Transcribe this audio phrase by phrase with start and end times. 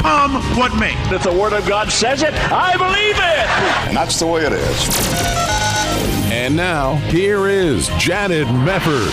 [0.00, 0.94] come what may?
[1.14, 3.88] If the Word of God says it, I believe it.
[3.88, 5.46] And that's the way it is.
[6.32, 9.12] And now, here is Janet Mefford.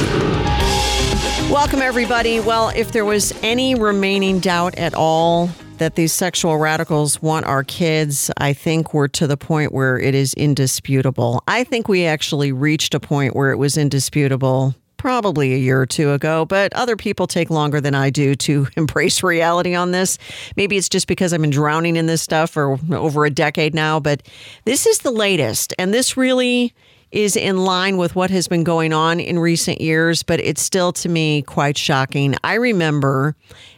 [1.49, 2.40] Welcome, everybody.
[2.40, 7.63] Well, if there was any remaining doubt at all that these sexual radicals want our
[7.63, 11.43] kids, I think we're to the point where it is indisputable.
[11.48, 15.85] I think we actually reached a point where it was indisputable probably a year or
[15.85, 20.17] two ago, but other people take longer than I do to embrace reality on this.
[20.55, 23.99] Maybe it's just because I've been drowning in this stuff for over a decade now,
[23.99, 24.26] but
[24.63, 25.73] this is the latest.
[25.77, 26.73] And this really
[27.12, 30.93] is in line with what has been going on in recent years, but it's still
[30.93, 32.35] to me quite shocking.
[32.41, 33.35] I remember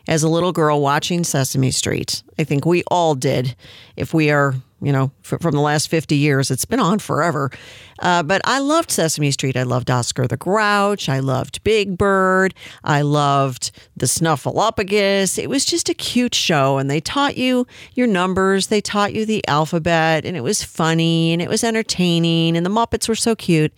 [0.07, 2.21] as a little girl watching Sesame Street.
[2.37, 3.55] I think we all did,
[3.95, 4.53] if we are
[4.85, 6.51] you know, from the last 50 years.
[6.51, 7.49] It's been on forever.
[7.97, 9.57] Uh, but I loved Sesame Street.
[9.57, 11.09] I loved Oscar the Grouch.
[11.09, 12.53] I loved Big Bird.
[12.83, 15.39] I loved the Snuffleupagus.
[15.39, 16.77] It was just a cute show.
[16.77, 21.33] And they taught you your numbers, they taught you the alphabet, and it was funny
[21.33, 22.55] and it was entertaining.
[22.55, 23.73] And the Muppets were so cute.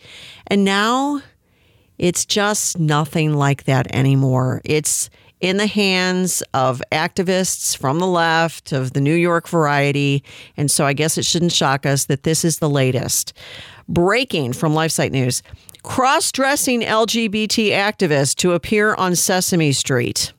[0.47, 1.21] And now
[1.97, 4.61] it's just nothing like that anymore.
[4.65, 5.09] It's
[5.39, 10.23] in the hands of activists from the left of the New York variety.
[10.55, 13.33] And so I guess it shouldn't shock us that this is the latest.
[13.87, 15.41] Breaking from LifeSite News
[15.83, 20.33] cross dressing LGBT activist to appear on Sesame Street.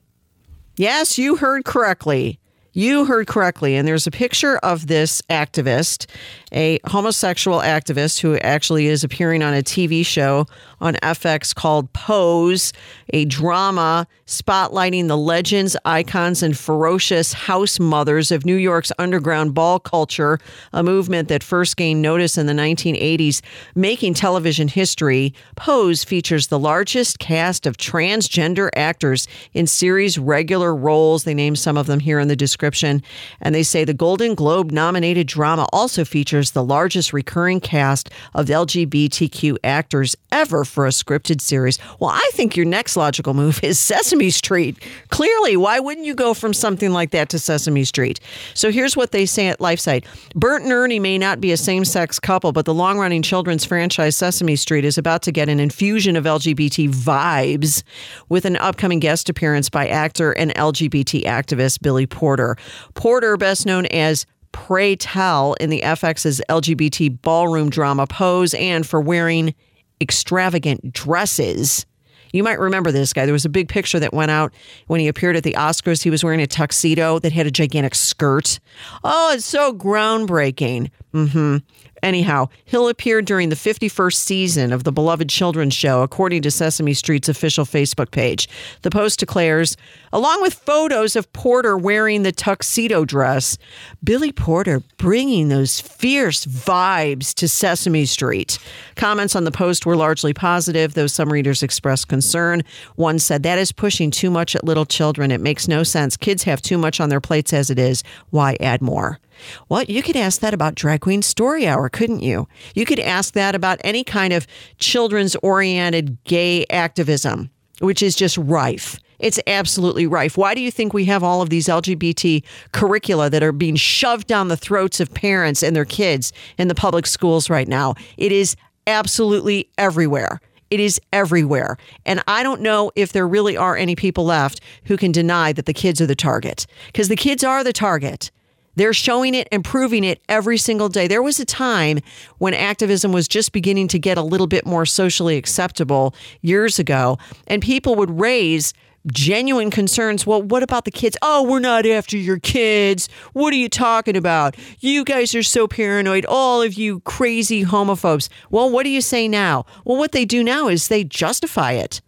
[0.75, 2.39] Yes, you heard correctly.
[2.73, 3.75] You heard correctly.
[3.75, 6.05] And there's a picture of this activist,
[6.51, 10.45] a homosexual activist who actually is appearing on a TV show
[10.81, 12.73] on FX called Pose,
[13.13, 19.79] a drama spotlighting the legends, icons, and ferocious house mothers of New York's underground ball
[19.79, 20.39] culture,
[20.71, 23.41] a movement that first gained notice in the 1980s,
[23.75, 25.33] making television history.
[25.55, 31.23] Pose features the largest cast of transgender actors in series regular roles.
[31.23, 33.01] They name some of them here in the description.
[33.41, 38.47] And they say the Golden Globe nominated drama also features the largest recurring cast of
[38.47, 41.77] LGBTQ actors ever for a scripted series.
[41.99, 44.81] Well, I think your next logical move is Sesame Street.
[45.09, 48.19] Clearly, why wouldn't you go from something like that to Sesame Street?
[48.53, 50.05] So here's what they say at LifeSite
[50.35, 53.65] Bert and Ernie may not be a same sex couple, but the long running children's
[53.65, 57.83] franchise Sesame Street is about to get an infusion of LGBT vibes
[58.29, 62.55] with an upcoming guest appearance by actor and LGBT activist Billy Porter.
[62.93, 68.99] Porter, best known as Pray Tell in the FX's LGBT ballroom drama Pose and for
[69.01, 69.53] wearing
[70.01, 71.85] extravagant dresses.
[72.31, 73.25] You might remember this guy.
[73.25, 74.53] There was a big picture that went out
[74.87, 76.03] when he appeared at the Oscars.
[76.03, 78.59] He was wearing a tuxedo that had a gigantic skirt.
[79.03, 80.91] Oh, it's so groundbreaking.
[81.13, 81.57] Mm-hmm.
[82.01, 86.93] Anyhow, Hill appeared during the 51st season of the beloved children's show, according to Sesame
[86.93, 88.47] Street's official Facebook page.
[88.81, 89.75] The post declares,
[90.13, 93.57] along with photos of Porter wearing the tuxedo dress,
[94.03, 98.57] Billy Porter bringing those fierce vibes to Sesame Street.
[98.95, 102.63] Comments on the post were largely positive, though some readers expressed concern.
[102.95, 105.31] One said, That is pushing too much at little children.
[105.31, 106.17] It makes no sense.
[106.17, 108.03] Kids have too much on their plates as it is.
[108.29, 109.19] Why add more?
[109.67, 112.47] Well, you could ask that about Drag Queen Story Hour, couldn't you?
[112.75, 118.37] You could ask that about any kind of children's oriented gay activism, which is just
[118.37, 118.99] rife.
[119.19, 120.37] It's absolutely rife.
[120.37, 124.27] Why do you think we have all of these LGBT curricula that are being shoved
[124.27, 127.95] down the throats of parents and their kids in the public schools right now?
[128.17, 128.55] It is
[128.87, 130.39] absolutely everywhere.
[130.69, 131.77] It is everywhere.
[132.05, 135.65] And I don't know if there really are any people left who can deny that
[135.65, 138.31] the kids are the target because the kids are the target.
[138.79, 141.05] They're showing it and proving it every single day.
[141.05, 141.99] There was a time
[142.37, 147.17] when activism was just beginning to get a little bit more socially acceptable years ago,
[147.45, 148.73] and people would raise
[149.11, 150.25] genuine concerns.
[150.25, 151.17] Well, what about the kids?
[151.21, 153.09] Oh, we're not after your kids.
[153.33, 154.55] What are you talking about?
[154.79, 156.25] You guys are so paranoid.
[156.25, 158.29] All of you crazy homophobes.
[158.49, 159.65] Well, what do you say now?
[159.83, 161.99] Well, what they do now is they justify it.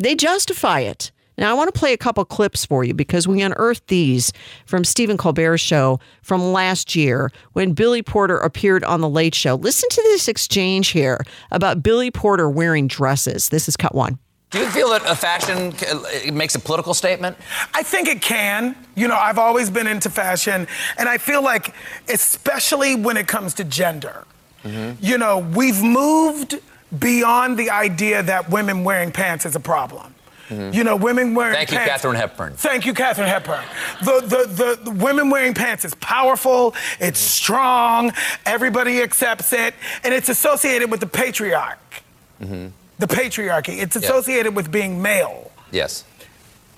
[0.00, 1.12] They justify it.
[1.38, 4.32] Now, I want to play a couple clips for you because we unearthed these
[4.66, 9.54] from Stephen Colbert's show from last year when Billy Porter appeared on The Late Show.
[9.54, 11.20] Listen to this exchange here
[11.52, 13.50] about Billy Porter wearing dresses.
[13.50, 14.18] This is cut one.
[14.50, 17.36] Do you feel that a fashion uh, makes a political statement?
[17.72, 18.74] I think it can.
[18.96, 21.74] You know, I've always been into fashion, and I feel like,
[22.08, 24.24] especially when it comes to gender,
[24.64, 25.04] mm-hmm.
[25.04, 26.60] You know, we've moved
[26.98, 30.14] beyond the idea that women wearing pants is a problem.
[30.48, 30.74] Mm-hmm.
[30.74, 31.70] You know, women wearing pants.
[31.70, 31.90] Thank you, pants.
[31.90, 32.52] Katharine Hepburn.
[32.54, 33.64] Thank you, Katharine Hepburn.
[34.02, 37.30] The, the, the, the women wearing pants is powerful, it's mm.
[37.30, 38.12] strong,
[38.46, 39.74] everybody accepts it,
[40.04, 42.02] and it's associated with the patriarch.
[42.40, 42.68] Mm-hmm.
[42.98, 43.80] The patriarchy.
[43.80, 45.50] It's associated with being male.
[45.70, 46.04] Yes.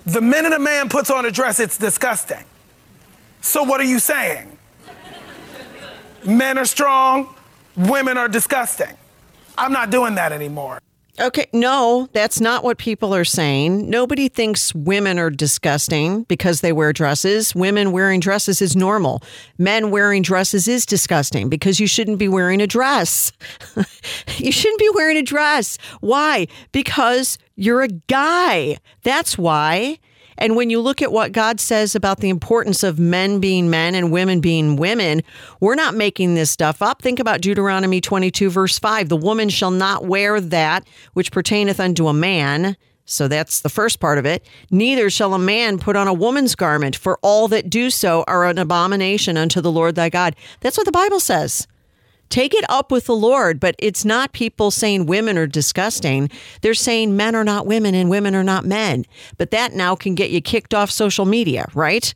[0.05, 2.43] The minute a man puts on a dress, it's disgusting.
[3.41, 4.57] So, what are you saying?
[6.25, 7.33] Men are strong,
[7.75, 8.95] women are disgusting.
[9.57, 10.79] I'm not doing that anymore.
[11.19, 13.89] Okay, no, that's not what people are saying.
[13.89, 17.53] Nobody thinks women are disgusting because they wear dresses.
[17.53, 19.21] Women wearing dresses is normal.
[19.57, 23.33] Men wearing dresses is disgusting because you shouldn't be wearing a dress.
[24.37, 25.77] you shouldn't be wearing a dress.
[25.99, 26.47] Why?
[26.71, 28.77] Because you're a guy.
[29.03, 29.99] That's why.
[30.41, 33.93] And when you look at what God says about the importance of men being men
[33.93, 35.21] and women being women,
[35.59, 36.99] we're not making this stuff up.
[36.99, 39.07] Think about Deuteronomy 22, verse 5.
[39.07, 42.75] The woman shall not wear that which pertaineth unto a man.
[43.05, 44.43] So that's the first part of it.
[44.71, 48.45] Neither shall a man put on a woman's garment, for all that do so are
[48.45, 50.35] an abomination unto the Lord thy God.
[50.61, 51.67] That's what the Bible says.
[52.31, 56.29] Take it up with the Lord, but it's not people saying women are disgusting.
[56.61, 59.03] They're saying men are not women and women are not men.
[59.37, 62.13] But that now can get you kicked off social media, right?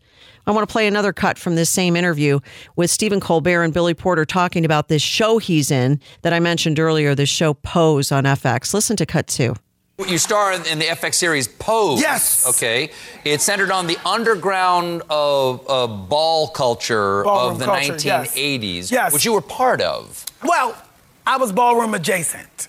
[0.47, 2.39] I want to play another cut from this same interview
[2.77, 6.79] with Stephen Colbert and Billy Porter talking about this show he's in that I mentioned
[6.79, 8.73] earlier, this show Pose on FX.
[8.73, 9.55] Listen to cut two.
[9.97, 12.01] You star in the FX series Pose.
[12.01, 12.45] Yes.
[12.49, 12.91] Okay.
[13.23, 18.35] It's centered on the underground of uh, ball culture Ballroom of the culture, yes.
[18.35, 19.13] 1980s, Yes.
[19.13, 20.25] which you were part of.
[20.43, 20.75] Well,
[21.25, 22.67] I was ballroom adjacent.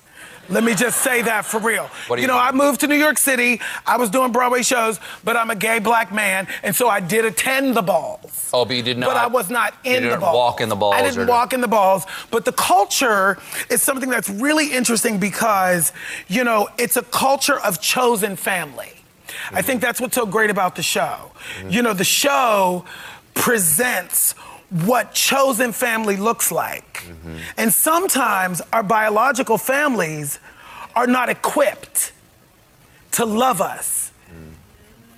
[0.48, 1.90] Let me just say that for real.
[2.08, 2.42] You you know, mean?
[2.42, 3.60] I moved to New York City.
[3.86, 7.24] I was doing Broadway shows, but I'm a gay black man, and so I did
[7.24, 8.50] attend the balls.
[8.52, 9.08] Oh, but you did not.
[9.08, 10.34] But I was not in the didn't balls.
[10.34, 10.94] walk in the balls.
[10.94, 12.06] I didn't walk in the balls.
[12.30, 13.38] But the culture
[13.70, 15.92] is something that's really interesting because,
[16.28, 18.88] you know, it's a culture of chosen family.
[18.88, 19.60] I mm-hmm.
[19.66, 21.32] think that's what's so great about the show.
[21.68, 22.84] You know, the show
[23.34, 24.34] presents
[24.70, 27.04] what chosen family looks like.
[27.04, 27.36] Mm-hmm.
[27.56, 30.40] And sometimes our biological families
[30.94, 32.12] are not equipped
[33.12, 34.52] to love us mm.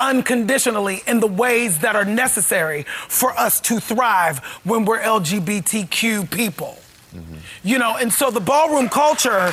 [0.01, 6.79] unconditionally in the ways that are necessary for us to thrive when we're LGBTQ people.
[7.15, 7.37] Mm-hmm.
[7.65, 9.53] You know, and so the ballroom culture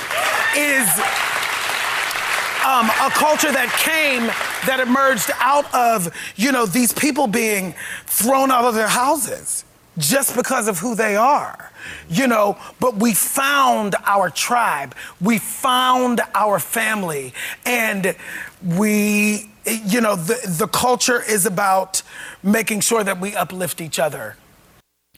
[0.57, 0.89] is
[2.65, 4.25] um, a culture that came,
[4.67, 7.73] that emerged out of, you know, these people being
[8.05, 9.63] thrown out of their houses
[9.97, 11.71] just because of who they are.
[12.09, 17.33] You know, but we found our tribe, we found our family,
[17.65, 18.15] and
[18.63, 22.01] we, you know, the, the culture is about
[22.41, 24.35] making sure that we uplift each other.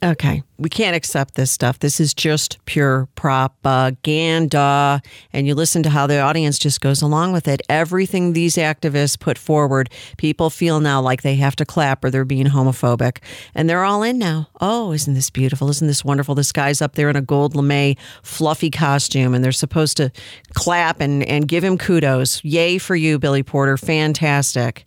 [0.03, 0.44] Okay.
[0.59, 1.79] We can't accept this stuff.
[1.79, 5.01] This is just pure propaganda.
[5.33, 7.61] And you listen to how the audience just goes along with it.
[7.67, 12.25] Everything these activists put forward, people feel now like they have to clap or they're
[12.25, 13.19] being homophobic.
[13.55, 14.49] And they're all in now.
[14.61, 15.69] Oh, isn't this beautiful?
[15.69, 16.35] Isn't this wonderful?
[16.35, 20.11] This guy's up there in a gold lame fluffy costume and they're supposed to
[20.53, 22.44] clap and, and give him kudos.
[22.44, 23.77] Yay for you, Billy Porter.
[23.77, 24.85] Fantastic.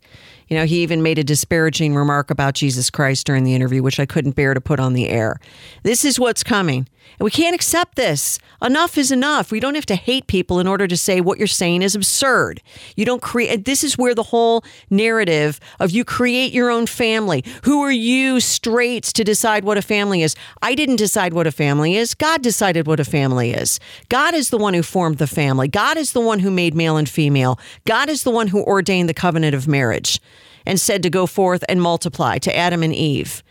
[0.51, 4.01] You know, he even made a disparaging remark about Jesus Christ during the interview, which
[4.01, 5.39] I couldn't bear to put on the air.
[5.85, 6.89] This is what's coming.
[7.19, 8.39] And we can't accept this.
[8.63, 9.51] Enough is enough.
[9.51, 12.63] We don't have to hate people in order to say what you're saying is absurd.
[12.97, 17.45] You don't create, this is where the whole narrative of you create your own family.
[17.65, 20.35] Who are you, straights, to decide what a family is?
[20.63, 22.15] I didn't decide what a family is.
[22.15, 23.81] God decided what a family is.
[24.09, 25.69] God is the one who formed the family.
[25.69, 27.59] God is the one who made male and female.
[27.85, 30.21] God is the one who ordained the covenant of marriage
[30.67, 33.43] and said to go forth and multiply to Adam and Eve.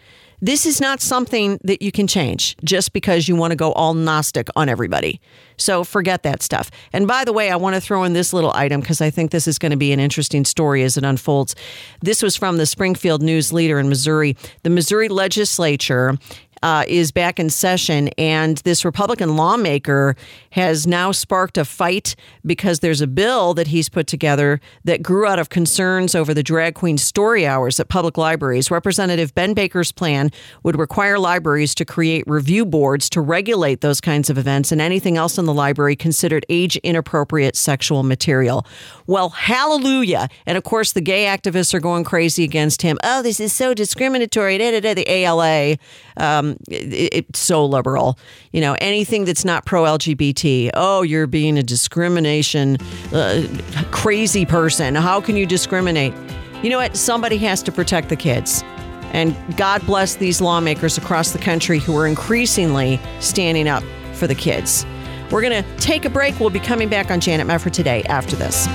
[0.42, 3.94] This is not something that you can change just because you want to go all
[3.94, 5.20] Gnostic on everybody.
[5.58, 6.72] So forget that stuff.
[6.94, 9.32] And by the way, I want to throw in this little item because I think
[9.32, 11.56] this is going to be an interesting story as it unfolds.
[12.02, 14.38] This was from the Springfield News Leader in Missouri.
[14.64, 16.18] The Missouri legislature
[16.64, 20.16] uh, is back in session, and this Republican lawmaker
[20.52, 25.26] has now sparked a fight because there's a bill that he's put together that grew
[25.26, 28.72] out of concerns over the drag queen story hours at public libraries.
[28.72, 30.30] Representative Ben Baker's plan
[30.64, 35.18] would require libraries to create review boards to regulate those kinds of events and anything
[35.18, 38.66] else in the library considered age inappropriate sexual material.
[39.08, 40.30] Well, hallelujah.
[40.46, 42.98] And of course, the gay activists are going crazy against him.
[43.04, 44.58] Oh, this is so discriminatory.
[44.58, 44.94] Da, da, da.
[44.94, 45.78] The ALA,
[46.18, 48.18] um, it, it's so liberal.
[48.52, 50.72] You know, anything that's not pro LGBT.
[50.74, 52.78] Oh, you're being a discrimination
[53.14, 53.46] uh,
[53.92, 54.96] crazy person.
[54.96, 56.14] How can you discriminate?
[56.64, 56.96] You know what?
[56.96, 58.64] Somebody has to protect the kids.
[59.12, 64.36] And God bless these lawmakers across the country who are increasingly standing up for the
[64.36, 64.86] kids.
[65.32, 66.40] We're going to take a break.
[66.40, 68.68] We'll be coming back on Janet Mefford today after this.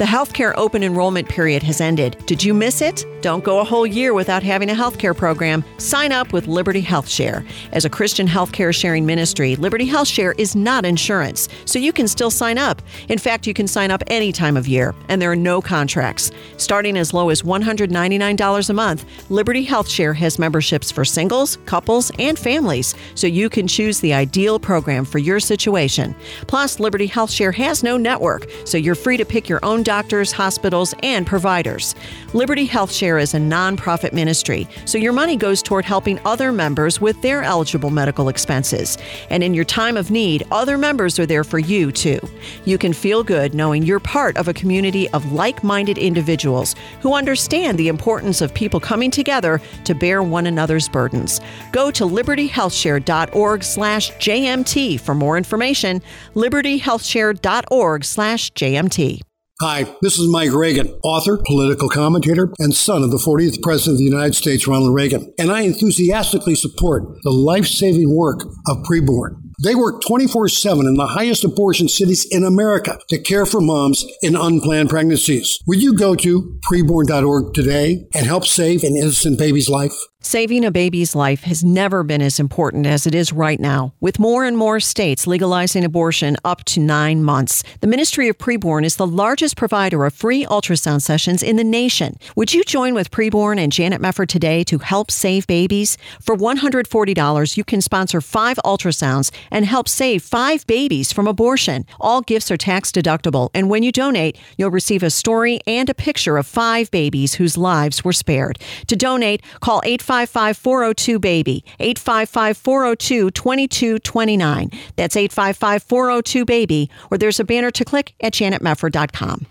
[0.00, 2.16] The healthcare open enrollment period has ended.
[2.24, 3.04] Did you miss it?
[3.20, 5.62] Don't go a whole year without having a healthcare program.
[5.76, 7.44] Sign up with Liberty Health Share.
[7.72, 12.08] As a Christian healthcare sharing ministry, Liberty Health Share is not insurance, so you can
[12.08, 12.80] still sign up.
[13.10, 16.30] In fact, you can sign up any time of year, and there are no contracts.
[16.56, 22.10] Starting as low as $199 a month, Liberty Health Share has memberships for singles, couples,
[22.18, 26.16] and families, so you can choose the ideal program for your situation.
[26.46, 30.30] Plus, Liberty Health Share has no network, so you're free to pick your own doctors,
[30.30, 31.96] hospitals, and providers.
[32.32, 37.20] Liberty HealthShare is a nonprofit ministry, so your money goes toward helping other members with
[37.22, 38.96] their eligible medical expenses.
[39.30, 42.20] And in your time of need, other members are there for you too.
[42.64, 47.14] You can feel good knowing you're part of a community of like minded individuals who
[47.14, 51.40] understand the importance of people coming together to bear one another's burdens.
[51.72, 56.00] Go to libertyhealthshare.org slash JMT for more information.
[56.36, 59.22] libertyhealthshare.org slash JMT.
[59.62, 63.98] Hi, this is Mike Reagan, author, political commentator, and son of the 40th President of
[63.98, 65.34] the United States, Ronald Reagan.
[65.38, 69.36] And I enthusiastically support the life saving work of preborn.
[69.62, 74.06] They work 24 7 in the highest abortion cities in America to care for moms
[74.22, 75.58] in unplanned pregnancies.
[75.66, 79.92] Would you go to preborn.org today and help save an innocent baby's life?
[80.22, 84.18] Saving a baby's life has never been as important as it is right now, with
[84.18, 87.62] more and more states legalizing abortion up to nine months.
[87.80, 92.18] The Ministry of Preborn is the largest provider of free ultrasound sessions in the nation.
[92.36, 95.96] Would you join with Preborn and Janet Mefford today to help save babies?
[96.20, 101.86] For $140, you can sponsor five ultrasounds and help save five babies from abortion.
[101.98, 105.94] All gifts are tax deductible, and when you donate, you'll receive a story and a
[105.94, 108.58] picture of five babies whose lives were spared.
[108.88, 111.64] To donate, call 8 855 402 BABY.
[111.78, 114.70] 855 402 2229.
[114.96, 119.46] That's 855 402 BABY, or there's a banner to click at janetmefford.com.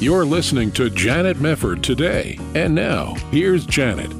[0.00, 2.38] You're listening to Janet Mefford today.
[2.54, 4.12] And now, here's Janet.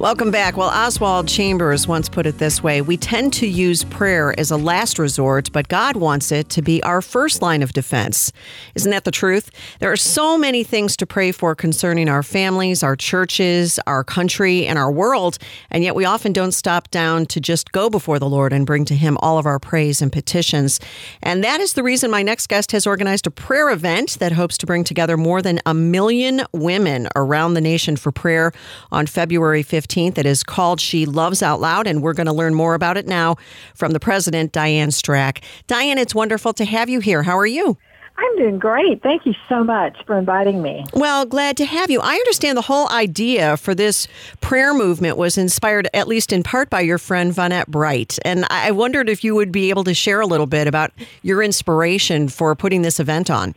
[0.00, 0.56] Welcome back.
[0.56, 4.56] Well, Oswald Chambers once put it this way We tend to use prayer as a
[4.56, 8.32] last resort, but God wants it to be our first line of defense.
[8.74, 9.52] Isn't that the truth?
[9.78, 14.66] There are so many things to pray for concerning our families, our churches, our country,
[14.66, 15.38] and our world,
[15.70, 18.84] and yet we often don't stop down to just go before the Lord and bring
[18.86, 20.80] to Him all of our praise and petitions.
[21.22, 24.58] And that is the reason my next guest has organized a prayer event that hopes
[24.58, 28.50] to bring together more than a million women around the nation for prayer
[28.90, 29.83] on February 15th.
[29.84, 30.18] 15th.
[30.18, 33.06] It is called She Loves Out Loud, and we're going to learn more about it
[33.06, 33.36] now
[33.74, 35.42] from the president, Diane Strack.
[35.66, 37.22] Diane, it's wonderful to have you here.
[37.22, 37.76] How are you?
[38.16, 39.02] I'm doing great.
[39.02, 40.84] Thank you so much for inviting me.
[40.94, 42.00] Well, glad to have you.
[42.00, 44.06] I understand the whole idea for this
[44.40, 48.20] prayer movement was inspired, at least in part, by your friend Vonette Bright.
[48.24, 51.42] And I wondered if you would be able to share a little bit about your
[51.42, 53.54] inspiration for putting this event on.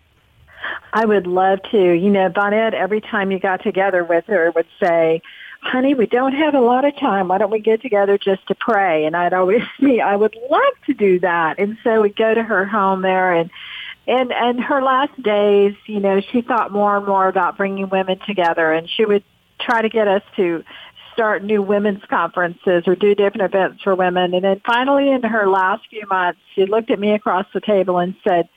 [0.91, 1.93] I would love to.
[1.93, 5.21] You know, Vonette, every time you got together with her, would say,
[5.67, 7.27] honey, we don't have a lot of time.
[7.27, 9.05] Why don't we get together just to pray?
[9.05, 11.59] And I'd always me, I would love to do that.
[11.59, 13.49] And so we'd go to her home there and
[14.07, 18.19] and and her last days, you know, she thought more and more about bringing women
[18.25, 19.23] together and she would
[19.59, 20.63] try to get us to
[21.11, 24.33] start new women's conferences or do different events for women.
[24.33, 27.97] And then finally in her last few months, she looked at me across the table
[27.97, 28.47] and said,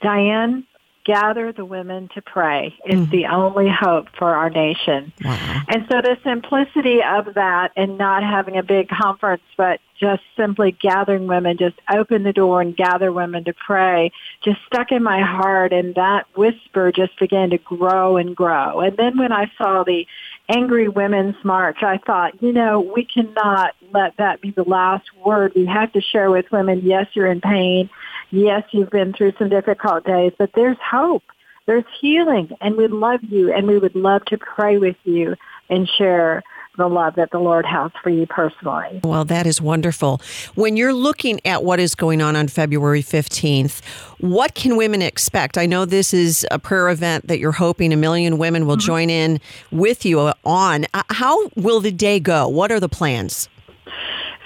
[0.00, 0.66] Diane,
[1.06, 3.10] gather the women to pray is mm-hmm.
[3.10, 5.12] the only hope for our nation.
[5.24, 5.62] Wow.
[5.68, 10.72] And so the simplicity of that and not having a big conference, but just simply
[10.72, 14.10] gathering women, just open the door and gather women to pray,
[14.42, 15.72] just stuck in my heart.
[15.72, 18.80] And that whisper just began to grow and grow.
[18.80, 20.06] And then when I saw the
[20.48, 25.52] Angry Women's March, I thought, you know, we cannot let that be the last word.
[25.54, 27.88] We have to share with women, yes, you're in pain.
[28.30, 31.22] Yes, you've been through some difficult days, but there's hope.
[31.66, 35.34] There's healing, and we love you, and we would love to pray with you
[35.68, 36.42] and share
[36.76, 39.00] the love that the Lord has for you personally.
[39.02, 40.20] Well, that is wonderful.
[40.54, 43.82] When you're looking at what is going on on February 15th,
[44.20, 45.58] what can women expect?
[45.58, 48.86] I know this is a prayer event that you're hoping a million women will mm-hmm.
[48.86, 49.40] join in
[49.70, 50.86] with you on.
[50.94, 52.46] Uh, how will the day go?
[52.46, 53.48] What are the plans?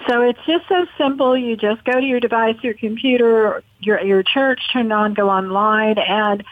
[0.08, 1.36] So it's just so simple.
[1.36, 5.98] You just go to your device, your computer, your your church, turn on, go online,
[5.98, 6.42] and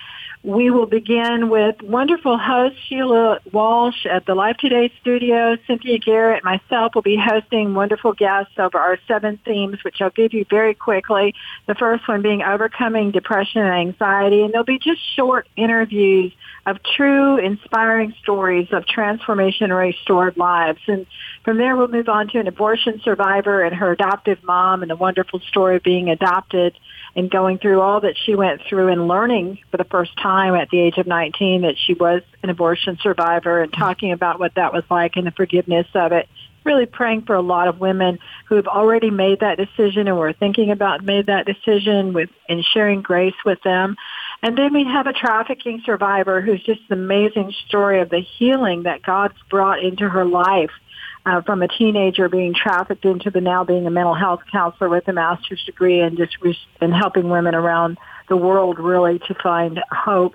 [0.49, 5.59] We will begin with wonderful host Sheila Walsh at the Life Today studio.
[5.67, 10.33] Cynthia Garrett, myself will be hosting wonderful guests over our seven themes, which I'll give
[10.33, 11.35] you very quickly.
[11.67, 14.43] The first one being overcoming depression and anxiety.
[14.43, 16.33] And there'll be just short interviews
[16.65, 20.81] of true inspiring stories of transformation and restored lives.
[20.87, 21.07] And
[21.45, 24.97] from there, we'll move on to an abortion survivor and her adoptive mom and the
[24.97, 26.75] wonderful story of being adopted
[27.15, 30.71] and going through all that she went through and learning for the first time at
[30.71, 34.73] the age of 19 that she was an abortion survivor and talking about what that
[34.73, 36.29] was like and the forgiveness of it.
[36.65, 40.33] Really praying for a lot of women who have already made that decision and were
[40.33, 43.97] thinking about made that decision with and sharing grace with them.
[44.43, 48.83] And then we have a trafficking survivor who's just an amazing story of the healing
[48.85, 50.71] that God's brought into her life
[51.27, 55.07] uh, from a teenager being trafficked into the now being a mental health counselor with
[55.09, 59.81] a master's degree and just re- and helping women around the world really to find
[59.91, 60.35] hope.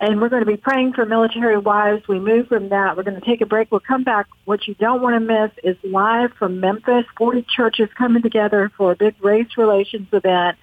[0.00, 2.08] And we're going to be praying for military wives.
[2.08, 2.96] We move from that.
[2.96, 3.70] We're going to take a break.
[3.70, 4.28] We'll come back.
[4.46, 7.04] What you don't want to miss is live from Memphis.
[7.18, 10.56] 40 churches coming together for a big race relations event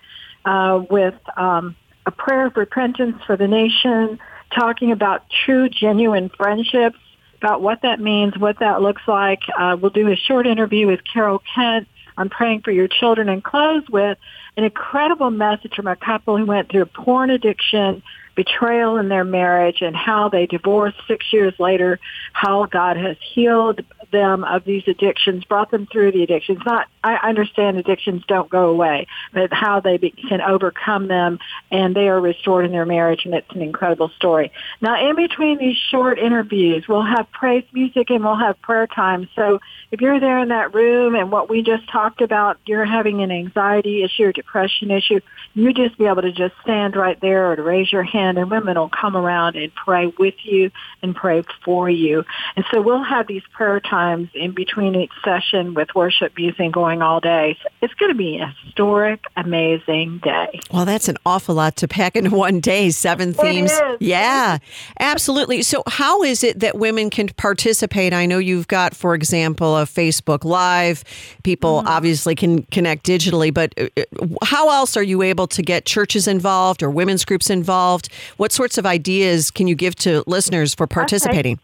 [0.43, 1.75] uh, with um,
[2.07, 4.19] a prayer of repentance for the nation,
[4.55, 6.98] talking about true, genuine friendships
[7.38, 9.41] about what that means, what that looks like.
[9.57, 13.43] Uh, we'll do a short interview with Carol Kent on praying for your children and
[13.43, 14.17] close with
[14.57, 18.01] an incredible message from a couple who went through porn addiction,
[18.36, 22.00] betrayal in their marriage, and how they divorced six years later,
[22.33, 26.59] how God has healed them of these addictions, brought them through the addictions.
[26.65, 31.39] Not, I understand addictions don't go away, but how they be, can overcome them
[31.71, 34.51] and they are restored in their marriage and it's an incredible story.
[34.81, 39.29] Now in between these short interviews, we'll have praise music and we'll have prayer time.
[39.35, 39.59] So
[39.91, 43.31] if you're there in that room and what we just talked about, you're having an
[43.31, 45.19] anxiety issue or depression issue,
[45.53, 48.49] you just be able to just stand right there or to raise your hand and
[48.49, 50.71] women will come around and pray with you
[51.01, 52.23] and pray for you.
[52.55, 53.96] And so we'll have these prayer times
[54.33, 57.57] in between each session with worship music going all day.
[57.61, 60.59] So it's going to be a historic, amazing day.
[60.71, 62.89] Well, that's an awful lot to pack in one day.
[62.89, 63.71] Seven themes.
[63.99, 64.57] Yeah,
[64.99, 65.61] absolutely.
[65.63, 68.13] So, how is it that women can participate?
[68.13, 71.03] I know you've got, for example, a Facebook Live.
[71.43, 75.86] People obviously can connect digitally, but uh, uh, how else are you able to get
[75.86, 78.10] churches involved or women's groups involved?
[78.38, 81.60] What sorts of ideas can you give to listeners for participating?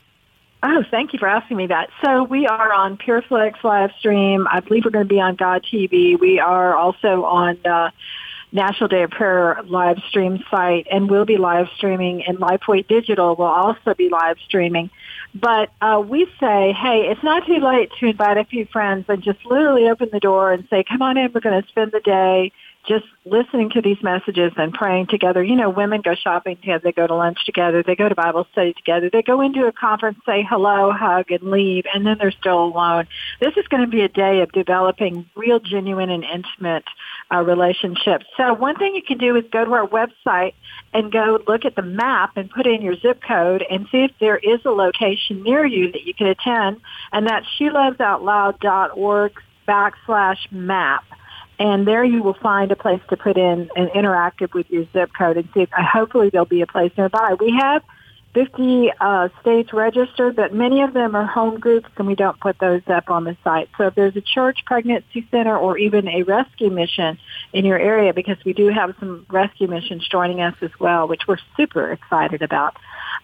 [0.65, 1.89] Oh, thank you for asking me that.
[2.01, 4.47] So we are on PureFlix live stream.
[4.49, 6.17] I believe we're going to be on God TV.
[6.17, 7.91] We are also on uh,
[8.53, 12.23] National Day of Prayer live stream site, and we'll be live streaming.
[12.25, 14.89] And Lifeway Digital will also be live streaming.
[15.35, 19.21] But uh, we say, hey, it's not too late to invite a few friends and
[19.21, 21.33] just literally open the door and say, come on in.
[21.33, 22.53] We're going to spend the day
[22.87, 25.43] just listening to these messages and praying together.
[25.43, 28.45] You know, women go shopping together, they go to lunch together, they go to Bible
[28.51, 32.31] study together, they go into a conference, say hello, hug, and leave, and then they're
[32.31, 33.07] still alone.
[33.39, 36.83] This is going to be a day of developing real, genuine, and intimate
[37.33, 38.25] uh, relationships.
[38.35, 40.53] So one thing you can do is go to our website
[40.93, 44.11] and go look at the map and put in your zip code and see if
[44.19, 46.81] there is a location near you that you can attend,
[47.13, 49.31] and that's shelovesoutloud.org
[49.67, 51.05] backslash map
[51.59, 55.11] and there you will find a place to put in and interactive with your zip
[55.17, 57.35] code and see if hopefully there'll be a place nearby.
[57.39, 57.83] We have
[58.33, 62.57] 50 uh, states registered, but many of them are home groups and we don't put
[62.57, 63.69] those up on the site.
[63.77, 67.19] So if there's a church pregnancy center or even a rescue mission
[67.53, 71.27] in your area, because we do have some rescue missions joining us as well, which
[71.27, 72.75] we're super excited about,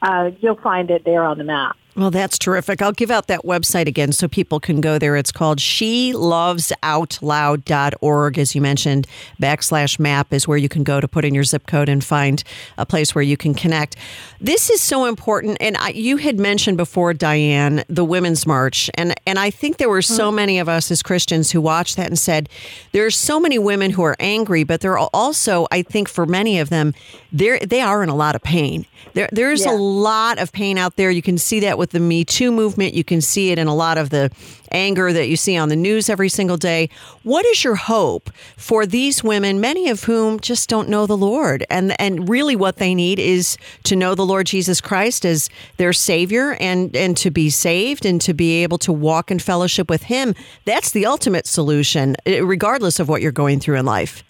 [0.02, 1.76] uh, you'll find it there on the map.
[2.00, 2.82] Well, that's terrific.
[2.82, 5.18] I'll give out that website again so people can go there.
[5.18, 8.40] It's called shelovesoutloud.org.
[8.40, 9.06] As you mentioned,
[9.42, 12.42] backslash map is where you can go to put in your zip code and find
[12.78, 13.98] a place where you can connect.
[14.40, 15.58] This is so important.
[15.60, 18.90] And I, you had mentioned before, Diane, the Women's March.
[18.94, 20.38] And, and I think there were so mm-hmm.
[20.38, 22.48] many of us as Christians who watched that and said,
[22.94, 26.26] there are so many women who are angry, but there are also, I think for
[26.26, 26.94] many of them,
[27.34, 28.86] they are in a lot of pain.
[29.16, 31.12] There, there's a lot of pain out there.
[31.12, 32.93] You can see that with the Me Too movement.
[32.93, 34.32] You can see it in a lot of the
[34.71, 36.89] anger that you see on the news every single day.
[37.23, 41.65] What is your hope for these women, many of whom just don't know the Lord?
[41.69, 45.93] And and really what they need is to know the Lord Jesus Christ as their
[45.93, 50.04] savior and and to be saved and to be able to walk in fellowship with
[50.04, 50.36] him.
[50.65, 54.23] That's the ultimate solution eh, regardless of what you're going through in life.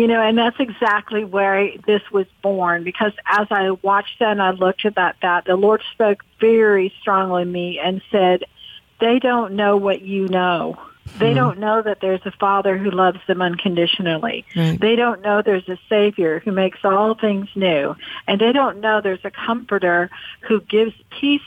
[0.00, 4.40] You know, and that's exactly where this was born because as I watched that and
[4.40, 8.44] I looked at that, that the Lord spoke very strongly to me and said,
[8.98, 10.78] they don't know what you know.
[11.18, 11.34] They mm-hmm.
[11.34, 14.46] don't know that there's a father who loves them unconditionally.
[14.56, 14.80] Right.
[14.80, 17.94] They don't know there's a savior who makes all things new.
[18.26, 20.08] And they don't know there's a comforter
[20.48, 21.42] who gives peace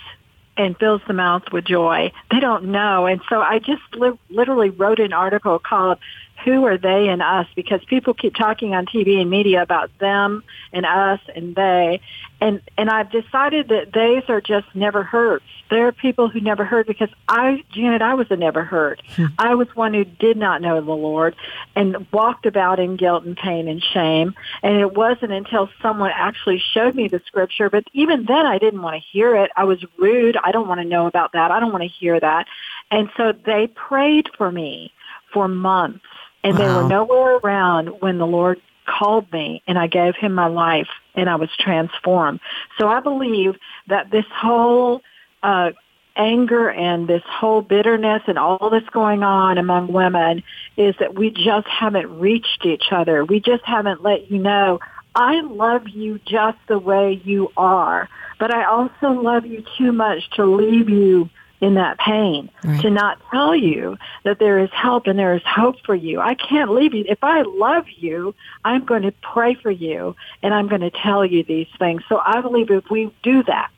[0.57, 2.11] and fills the mouth with joy.
[2.29, 3.07] They don't know.
[3.07, 5.97] And so I just li- literally wrote an article called
[6.43, 10.43] who are they and us because people keep talking on TV and media about them
[10.71, 12.01] and us and they
[12.41, 15.41] and and I've decided that they's are just never heard.
[15.69, 19.01] There are people who never heard because I Janet I was a never heard.
[19.15, 19.27] Hmm.
[19.39, 21.35] I was one who did not know the Lord
[21.75, 26.61] and walked about in guilt and pain and shame and it wasn't until someone actually
[26.73, 29.51] showed me the scripture but even then I didn't want to hear it.
[29.55, 30.37] I was rude.
[30.43, 31.51] I don't want to know about that.
[31.51, 32.47] I don't want to hear that.
[32.91, 34.91] And so they prayed for me
[35.31, 36.05] for months
[36.43, 40.47] and they were nowhere around when the Lord called me and I gave him my
[40.47, 42.39] life and I was transformed.
[42.77, 43.55] So I believe
[43.87, 45.01] that this whole
[45.41, 45.71] uh,
[46.15, 50.43] anger and this whole bitterness and all that's going on among women
[50.77, 53.25] is that we just haven't reached each other.
[53.25, 54.79] We just haven't let you know,
[55.15, 60.29] I love you just the way you are, but I also love you too much
[60.35, 61.29] to leave you
[61.63, 62.81] in that pain Right.
[62.81, 66.19] to not tell you that there is help and there is hope for you.
[66.19, 67.05] I can't leave you.
[67.07, 71.25] If I love you, I'm going to pray for you and I'm going to tell
[71.25, 72.03] you these things.
[72.09, 73.71] So I believe if we do that,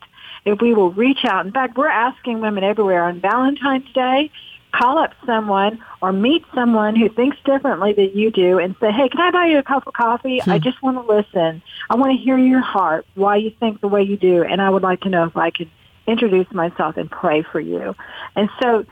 [0.44, 4.32] if we will reach out, in fact, we're asking women everywhere on Valentine's Day,
[4.72, 9.08] call up someone or meet someone who thinks differently than you do and say, hey,
[9.08, 10.42] can I buy you a cup of coffee?
[10.42, 10.64] I hmm.
[10.64, 11.62] just want to listen.
[11.88, 14.70] I want to hear your heart, why you think the way you do, and I
[14.70, 15.70] would like to know if I could
[16.06, 17.94] introduce myself and pray for you.
[18.34, 18.84] And so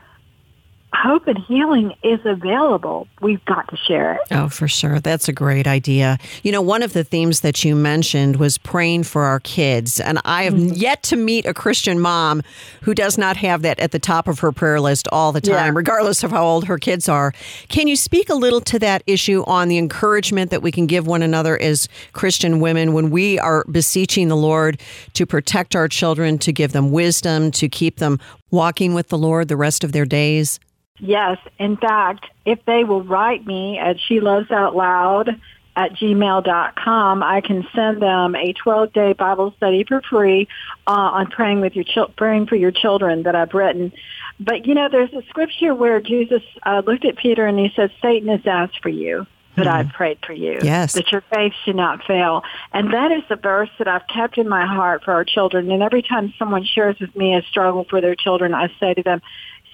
[0.95, 3.07] hope and healing is available.
[3.21, 4.21] We've got to share it.
[4.31, 4.99] Oh, for sure.
[4.99, 6.17] That's a great idea.
[6.43, 9.99] You know, one of the themes that you mentioned was praying for our kids.
[9.99, 10.73] And I have mm-hmm.
[10.73, 12.41] yet to meet a Christian mom
[12.81, 15.73] who does not have that at the top of her prayer list all the time,
[15.73, 15.77] Yeah.
[15.77, 17.33] regardless of how old her kids are.
[17.67, 21.05] Can you speak a little to that issue on the encouragement that we can give
[21.07, 24.79] one another as Christian women when we are beseeching the Lord
[25.13, 28.19] to protect our children, to give them wisdom, to keep them
[28.51, 30.59] walking with the Lord the rest of their days?
[30.99, 31.37] Yes.
[31.59, 35.29] In fact, if they will write me at she loves out loud
[35.75, 40.47] at gmail.com, I can send them a 12 day Bible study for free
[40.87, 43.91] uh, on praying with your chil- praying for your children that I've written.
[44.39, 47.91] But you know, there's a scripture where Jesus uh, looked at Peter and he said,
[48.01, 49.27] Satan has asked for you.
[49.57, 50.59] But I've prayed for you.
[50.61, 50.93] Yes.
[50.93, 52.43] That your faith should not fail.
[52.73, 55.71] And that is the verse that I've kept in my heart for our children.
[55.71, 59.01] And every time someone shares with me a struggle for their children, I say to
[59.01, 59.21] them,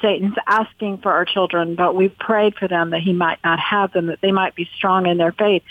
[0.01, 3.91] Satan's asking for our children, but we've prayed for them that he might not have
[3.91, 5.63] them, that they might be strong in their faith.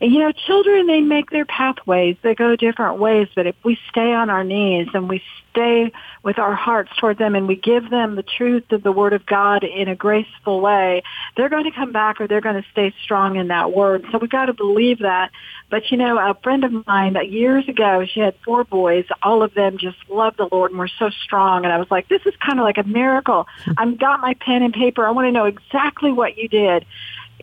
[0.00, 2.16] And you know, children, they make their pathways.
[2.22, 6.38] They go different ways, but if we stay on our knees and we stay with
[6.38, 9.62] our hearts toward them and we give them the truth of the Word of God
[9.62, 11.02] in a graceful way,
[11.36, 14.04] they're going to come back or they're going to stay strong in that Word.
[14.10, 15.30] So we've got to believe that.
[15.70, 19.04] But you know, a friend of mine that years ago, she had four boys.
[19.22, 21.64] All of them just loved the Lord and were so strong.
[21.64, 23.46] And I was like, this is kind of like a miracle.
[23.76, 25.06] I've got my pen and paper.
[25.06, 26.84] I want to know exactly what you did.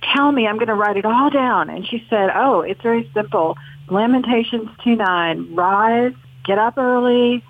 [0.02, 0.48] Tell me.
[0.48, 1.70] I'm going to write it all down.
[1.70, 3.58] And she said, oh, it's very simple.
[3.90, 5.56] Lamentations 2-9.
[5.56, 6.14] Rise,
[6.46, 7.44] get up early,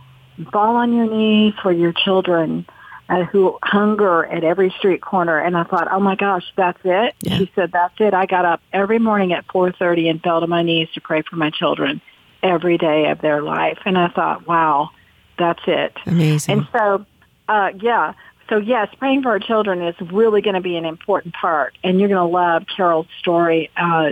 [0.52, 2.66] fall on your knees for your children
[3.12, 5.38] uh, who hunger at every street corner.
[5.38, 7.14] And I thought, oh my gosh, that's it.
[7.22, 7.38] Yeah.
[7.38, 8.14] She said, that's it.
[8.14, 11.36] I got up every morning at 4.30 and fell to my knees to pray for
[11.36, 12.02] my children
[12.42, 13.80] every day of their life.
[13.86, 14.92] And I thought, wow,
[15.38, 15.96] that's it.
[16.06, 16.60] Amazing.
[16.60, 17.06] And so,
[17.50, 18.14] uh, yeah.
[18.52, 22.02] So yes, praying for our children is really going to be an important part, and
[22.02, 23.72] you're going to love Carol's story.
[23.78, 24.10] Uh,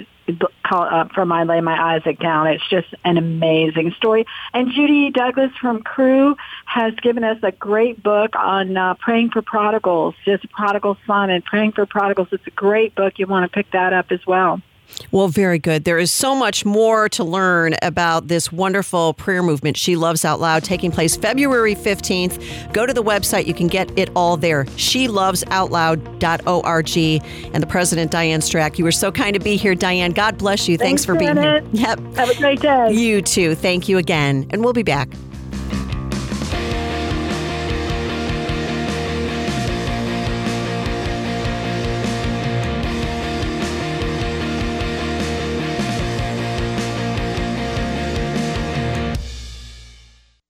[0.72, 2.48] uh, from I lay my Isaac down.
[2.48, 4.26] It's just an amazing story.
[4.54, 9.42] And Judy Douglas from Cru has given us a great book on uh, praying for
[9.42, 12.28] prodigals, just prodigal son and praying for prodigals.
[12.32, 13.18] It's a great book.
[13.18, 14.62] You want to pick that up as well.
[15.12, 15.86] Well, very good.
[15.86, 20.40] There is so much more to learn about this wonderful prayer movement, She Loves Out
[20.40, 22.74] Loud, taking place February 15th.
[22.74, 23.48] Go to the website.
[23.48, 24.66] You can get it all there.
[24.76, 26.98] She loves out SheLovesOutLoud.org.
[27.54, 30.12] And the president, Diane Strack, you were so kind to be here, Diane.
[30.12, 30.78] God bless you.
[30.78, 31.64] Thanks, Thanks, for being Janet.
[31.74, 31.88] here.
[31.88, 32.16] Yep.
[32.16, 32.92] Have a great day.
[32.94, 33.56] You too.
[33.56, 34.48] Thank you again.
[34.52, 35.10] And we'll be back.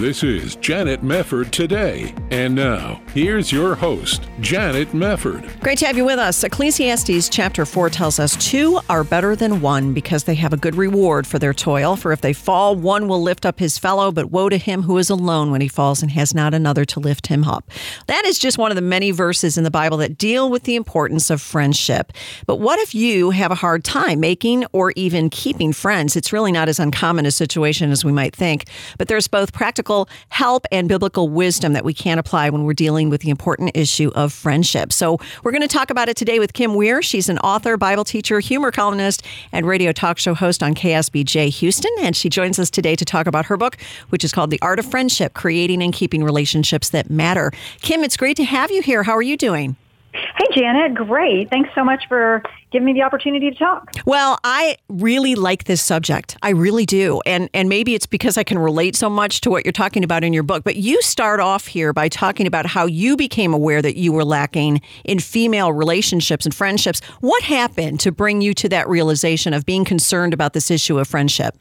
[0.00, 2.14] This is Janet Mefford today.
[2.30, 5.58] And now, here's your host, Janet Mefford.
[5.58, 6.44] Great to have you with us.
[6.44, 10.76] Ecclesiastes chapter 4 tells us two are better than one because they have a good
[10.76, 11.96] reward for their toil.
[11.96, 14.98] For if they fall, one will lift up his fellow, but woe to him who
[14.98, 17.68] is alone when he falls and has not another to lift him up.
[18.06, 20.76] That is just one of the many verses in the Bible that deal with the
[20.76, 22.12] importance of friendship.
[22.46, 26.14] But what if you have a hard time making or even keeping friends?
[26.14, 28.66] It's really not as uncommon a situation as we might think.
[28.96, 29.87] But there's both practical
[30.28, 34.10] help and biblical wisdom that we can apply when we're dealing with the important issue
[34.14, 34.92] of friendship.
[34.92, 37.02] So we're going to talk about it today with Kim Weir.
[37.02, 41.92] She's an author, Bible teacher, humor columnist, and radio talk show host on KSBJ Houston.
[42.00, 43.76] And she joins us today to talk about her book,
[44.10, 47.52] which is called The Art of Friendship Creating and Keeping Relationships That Matter.
[47.80, 49.02] Kim, it's great to have you here.
[49.02, 49.76] How are you doing?
[50.12, 50.94] Hey, Janet.
[50.94, 51.50] Great.
[51.50, 53.92] Thanks so much for giving me the opportunity to talk.
[54.06, 56.36] Well, I really like this subject.
[56.42, 57.20] I really do.
[57.26, 60.24] And and maybe it's because I can relate so much to what you're talking about
[60.24, 60.64] in your book.
[60.64, 64.24] But you start off here by talking about how you became aware that you were
[64.24, 67.00] lacking in female relationships and friendships.
[67.20, 71.06] What happened to bring you to that realization of being concerned about this issue of
[71.06, 71.56] friendship?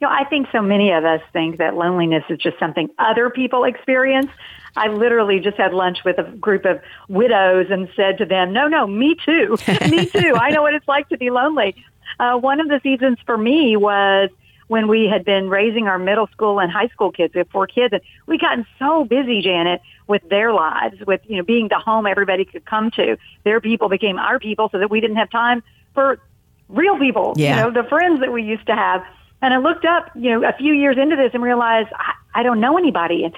[0.00, 3.30] You know, I think so many of us think that loneliness is just something other
[3.30, 4.30] people experience.
[4.78, 8.68] I literally just had lunch with a group of widows and said to them, no,
[8.68, 9.56] no, me too.
[9.90, 10.34] me too.
[10.40, 11.74] I know what it's like to be lonely.
[12.18, 14.30] Uh, one of the seasons for me was
[14.68, 17.34] when we had been raising our middle school and high school kids.
[17.34, 21.38] We have four kids and we gotten so busy, Janet, with their lives, with, you
[21.38, 23.16] know, being the home everybody could come to.
[23.44, 25.62] Their people became our people so that we didn't have time
[25.94, 26.20] for
[26.68, 27.56] real people, yeah.
[27.56, 29.02] you know, the friends that we used to have.
[29.40, 32.42] And I looked up, you know, a few years into this and realized I, I
[32.42, 33.24] don't know anybody.
[33.24, 33.34] And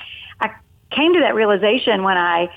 [0.91, 2.51] came to that realization when I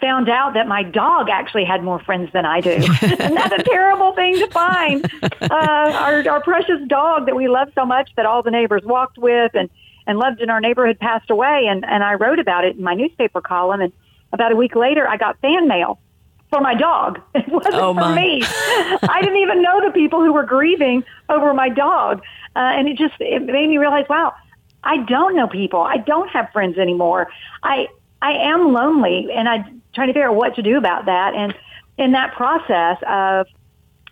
[0.00, 2.70] found out that my dog actually had more friends than I do.
[3.02, 5.10] and that's a terrible thing to find.
[5.22, 9.16] Uh, our, our precious dog that we love so much that all the neighbors walked
[9.16, 9.70] with and,
[10.06, 11.66] and loved in our neighborhood passed away.
[11.68, 13.80] And, and I wrote about it in my newspaper column.
[13.80, 13.92] And
[14.32, 15.98] about a week later, I got fan mail
[16.50, 17.20] for my dog.
[17.34, 18.42] It wasn't oh, for me.
[18.44, 22.22] I didn't even know the people who were grieving over my dog.
[22.54, 24.34] Uh, and it just, it made me realize, wow,
[24.86, 25.80] I don't know people.
[25.80, 27.28] I don't have friends anymore.
[27.62, 27.88] I,
[28.22, 31.34] I am lonely and I'm trying to figure out what to do about that.
[31.34, 31.54] And
[31.98, 33.46] in that process of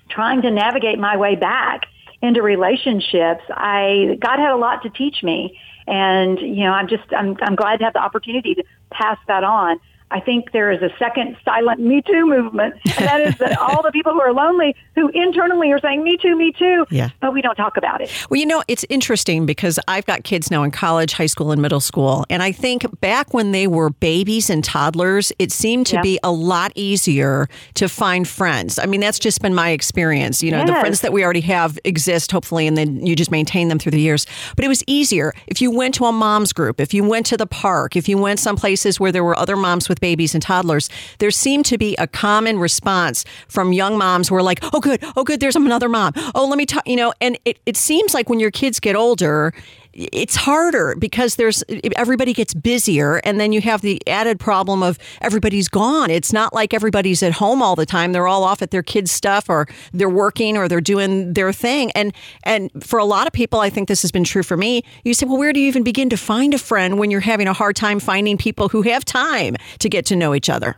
[0.08, 1.82] trying to navigate my way back
[2.20, 5.58] into relationships, I, God had a lot to teach me.
[5.86, 9.44] And, you know, I'm just, I'm, I'm glad to have the opportunity to pass that
[9.44, 9.78] on.
[10.10, 12.74] I think there is a second silent Me Too movement.
[12.96, 16.16] And that is that all the people who are lonely, who internally are saying, Me
[16.16, 17.10] Too, Me Too, yeah.
[17.20, 18.10] but we don't talk about it.
[18.30, 21.60] Well, you know, it's interesting because I've got kids now in college, high school, and
[21.60, 22.24] middle school.
[22.30, 26.02] And I think back when they were babies and toddlers, it seemed to Yeah.
[26.02, 28.78] be a lot easier to find friends.
[28.78, 30.42] I mean, that's just been my experience.
[30.42, 33.68] You know, the friends that we already have exist, hopefully, and then you just maintain
[33.68, 34.26] them through the years.
[34.54, 37.36] But it was easier if you went to a mom's group, if you went to
[37.36, 40.42] the park, if you went some places where there were other moms with babies and
[40.42, 44.80] toddlers, there seemed to be a common response from young moms who were like, oh,
[44.80, 46.12] good, oh, good, there's another mom.
[46.34, 48.96] Oh, let me talk, you know, and it, it seems like when your kids get
[48.96, 49.52] older,
[49.94, 51.62] it's harder because there's
[51.96, 56.10] everybody gets busier and then you have the added problem of everybody's gone.
[56.10, 58.12] It's not like everybody's at home all the time.
[58.12, 61.90] They're all off at their kids stuff or they're working or they're doing their thing.
[61.92, 64.82] And and for a lot of people i think this has been true for me.
[65.04, 67.46] You say well where do you even begin to find a friend when you're having
[67.46, 70.76] a hard time finding people who have time to get to know each other?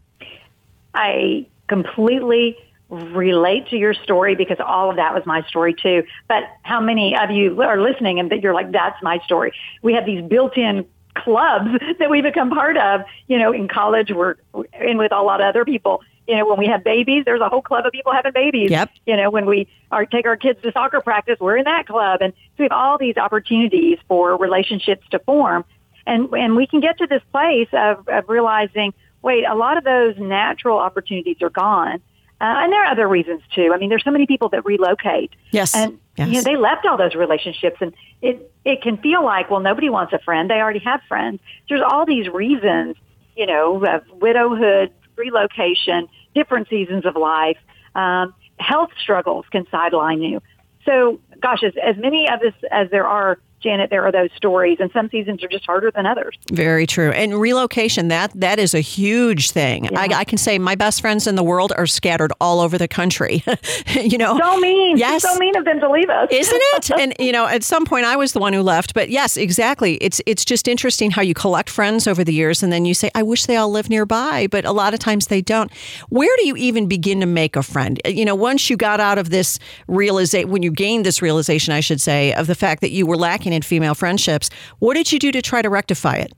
[0.94, 2.56] I completely
[2.88, 6.04] relate to your story because all of that was my story too.
[6.28, 9.52] But how many of you are listening and that you're like, that's my story?
[9.82, 13.02] We have these built-in clubs that we become part of.
[13.26, 14.36] You know, in college, we're
[14.80, 16.02] in with a lot of other people.
[16.28, 18.70] You know, when we have babies, there's a whole club of people having babies.
[18.70, 18.90] Yep.
[19.06, 22.20] You know, when we are take our kids to soccer practice, we're in that club,
[22.20, 25.64] and so we have all these opportunities for relationships to form,
[26.04, 29.84] and and we can get to this place of, of realizing, wait, a lot of
[29.84, 32.02] those natural opportunities are gone.
[32.40, 33.72] Uh, and there are other reasons too.
[33.74, 35.32] I mean, there's so many people that relocate.
[35.52, 35.74] Yes.
[35.74, 36.28] And Yes.
[36.28, 39.90] you know, they left all those relationships and it, it can feel like, well, nobody
[39.90, 40.48] wants a friend.
[40.48, 41.40] They already have friends.
[41.68, 42.96] There's all these reasons,
[43.36, 47.58] you know, of widowhood, relocation, different seasons of life.
[47.94, 50.40] Um, health struggles can sideline you.
[50.86, 54.78] So, gosh, as, as many of us as there are Janet, there are those stories,
[54.80, 56.36] and some seasons are just harder than others.
[56.52, 57.10] Very true.
[57.10, 59.96] And relocation, that that is a huge thing.
[59.96, 62.88] I, I can say my best friends in the world are scattered all over the
[62.88, 63.42] country.
[63.94, 64.96] you know, So mean.
[64.98, 65.22] Yes.
[65.22, 66.28] So mean of them to leave us.
[66.30, 66.90] isn't it?
[66.98, 69.94] And you know, at some point I was the one who left, but yes, exactly.
[69.96, 73.10] It's it's just interesting how you collect friends over the years and then you say
[73.14, 75.70] I wish they all live nearby, but a lot of times they don't.
[76.08, 78.00] Where do you even begin to make a friend?
[78.06, 81.80] You know, once you got out of this realization when you gained this realization, I
[81.80, 84.50] should say, of the fact that you were lacking female friendships.
[84.78, 86.32] What did you do to try to rectify it?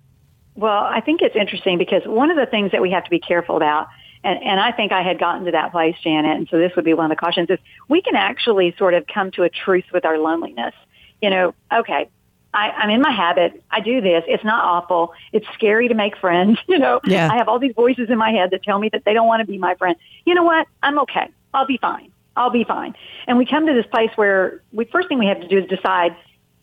[0.55, 3.21] Well, I think it's interesting because one of the things that we have to be
[3.21, 3.87] careful about,
[4.25, 6.85] and, and I think I had gotten to that place, Janet, and so this would
[6.85, 9.85] be one of the cautions, is we can actually sort of come to a truce
[9.93, 10.75] with our loneliness.
[11.23, 12.09] You know, okay,
[12.55, 13.63] I, I'm in my habit.
[13.71, 14.25] I do this.
[14.27, 15.13] It's not awful.
[15.33, 16.59] It's scary to make friends.
[16.69, 17.29] You know, Yeah.
[17.33, 19.41] I have all these voices in my head that tell me that they don't want
[19.41, 19.97] to be my friend.
[20.27, 20.67] You know what?
[20.83, 21.29] I'm okay.
[21.55, 22.13] I'll be fine.
[22.37, 22.95] I'll be fine.
[23.27, 25.67] And we come to this place where we first thing we have to do is
[25.69, 26.15] decide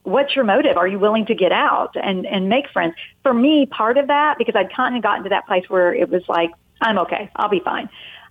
[0.06, 0.78] what's your motive?
[0.78, 2.96] Are you willing to get out and, and make friends?
[3.24, 6.10] For me, part of that, because I'd kind of gotten to that place where it
[6.10, 7.90] was like, I'm okay, I'll be fine,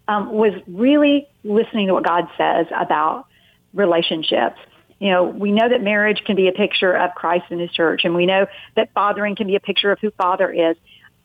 [0.08, 3.26] um, was really listening to what God says about
[3.72, 4.58] relationships.
[5.00, 8.02] You know, we know that marriage can be a picture of Christ and his church,
[8.04, 10.76] and we know that fathering can be a picture of who father is.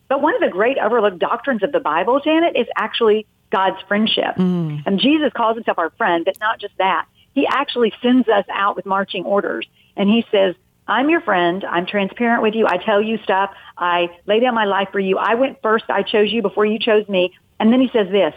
[0.08, 4.36] But one of the great overlooked doctrines of the Bible, Janet, is actually God's friendship.
[4.86, 7.06] And Jesus calls himself our friend, but not just that.
[7.32, 9.66] He actually sends us out with marching orders.
[9.96, 10.54] And he says,
[10.86, 11.64] I'm your friend.
[11.64, 12.66] I'm transparent with you.
[12.66, 13.50] I tell you stuff.
[13.78, 15.18] I lay down my life for you.
[15.18, 15.84] I went first.
[15.88, 17.32] I chose you before you chose me.
[17.60, 18.34] And then he says this,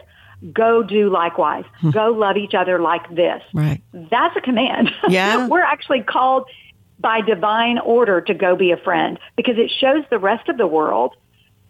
[0.51, 1.65] go do likewise.
[1.79, 1.91] Hmm.
[1.91, 3.41] go love each other like this.
[3.53, 3.81] Right.
[3.93, 4.91] That's a command.
[5.09, 5.47] Yeah.
[5.47, 6.45] We're actually called
[6.99, 10.67] by divine order to go be a friend because it shows the rest of the
[10.67, 11.15] world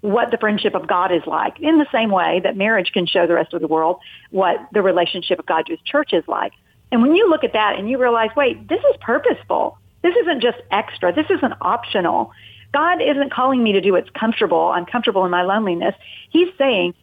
[0.01, 3.25] what the friendship of God is like in the same way that marriage can show
[3.25, 3.99] the rest of the world
[4.31, 6.51] what the relationship of God to his church is like.
[6.93, 9.79] And when you look at that and you realize, wait, this is purposeful.
[10.03, 11.11] This isn't just extra.
[11.11, 12.31] This isn't optional.
[12.71, 14.67] God isn't calling me to do what's comfortable.
[14.67, 15.95] I'm comfortable in my loneliness.
[16.29, 16.93] He's saying,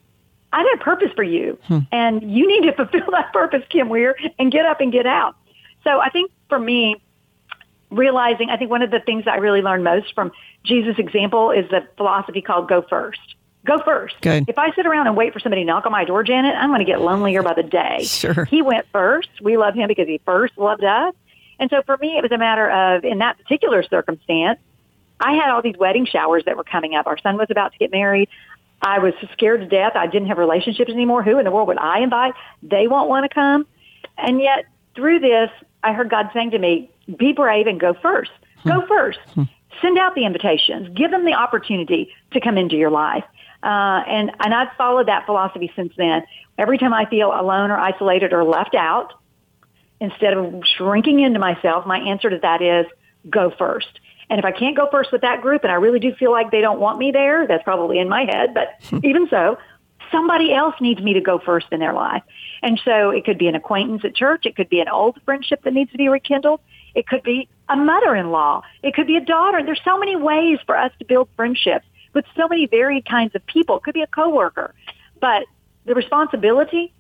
[0.53, 1.79] I have a purpose for you, hmm.
[1.91, 5.35] and you need to fulfill that purpose, Kim Wier, and get up and get out.
[5.83, 7.03] So I think for me,
[7.91, 10.31] realizing, I think one of the things that I really learned most from
[10.63, 13.35] Jesus' example is the philosophy called go first.
[13.67, 14.15] Go first.
[14.23, 14.49] Good.
[14.49, 16.71] If I sit around and wait for somebody to knock on my door, Janet, I'm
[16.71, 17.99] going to get lonelier by the day.
[18.21, 18.45] Sure.
[18.45, 19.29] He went first.
[19.41, 21.15] We love him because he first loved us.
[21.59, 24.59] And so for me, it was a matter of, in that particular circumstance,
[25.21, 27.07] I had all these wedding showers that were coming up.
[27.07, 28.29] Our son was about to get married.
[28.83, 29.93] I was scared to death.
[29.95, 31.23] I didn't have relationships anymore.
[31.23, 32.35] Who in the world would I invite?
[32.63, 33.67] They won't want to come.
[34.17, 35.51] And yet, through this,
[35.83, 38.31] I heard God saying to me, be brave and go first.
[38.67, 38.89] Go hmm.
[38.89, 39.19] first.
[39.35, 39.43] Hmm.
[39.83, 40.89] Send out the invitations.
[40.97, 43.25] Give them the opportunity to come into your life.
[43.63, 46.23] Uh, and, and I've followed that philosophy since then.
[46.59, 49.15] Every time I feel alone or isolated or left out,
[50.01, 52.87] instead of shrinking into myself, my answer to that is
[53.29, 54.01] go first.
[54.31, 56.51] And if I can't go first with that group and I really do feel like
[56.51, 59.59] they don't want me there, that's probably in my head, but even so,
[60.11, 62.23] somebody else needs me to go first in their life.
[62.63, 64.47] And so it could be an acquaintance at church.
[64.47, 66.61] It could be an old friendship that needs to be rekindled.
[66.95, 68.63] It could be a mother-in-law.
[68.83, 69.63] It could be a daughter.
[69.65, 73.45] There's so many ways for us to build friendships with so many varied kinds of
[73.47, 73.77] people.
[73.79, 74.75] It could be a coworker.
[75.21, 75.45] But
[75.85, 76.93] the responsibility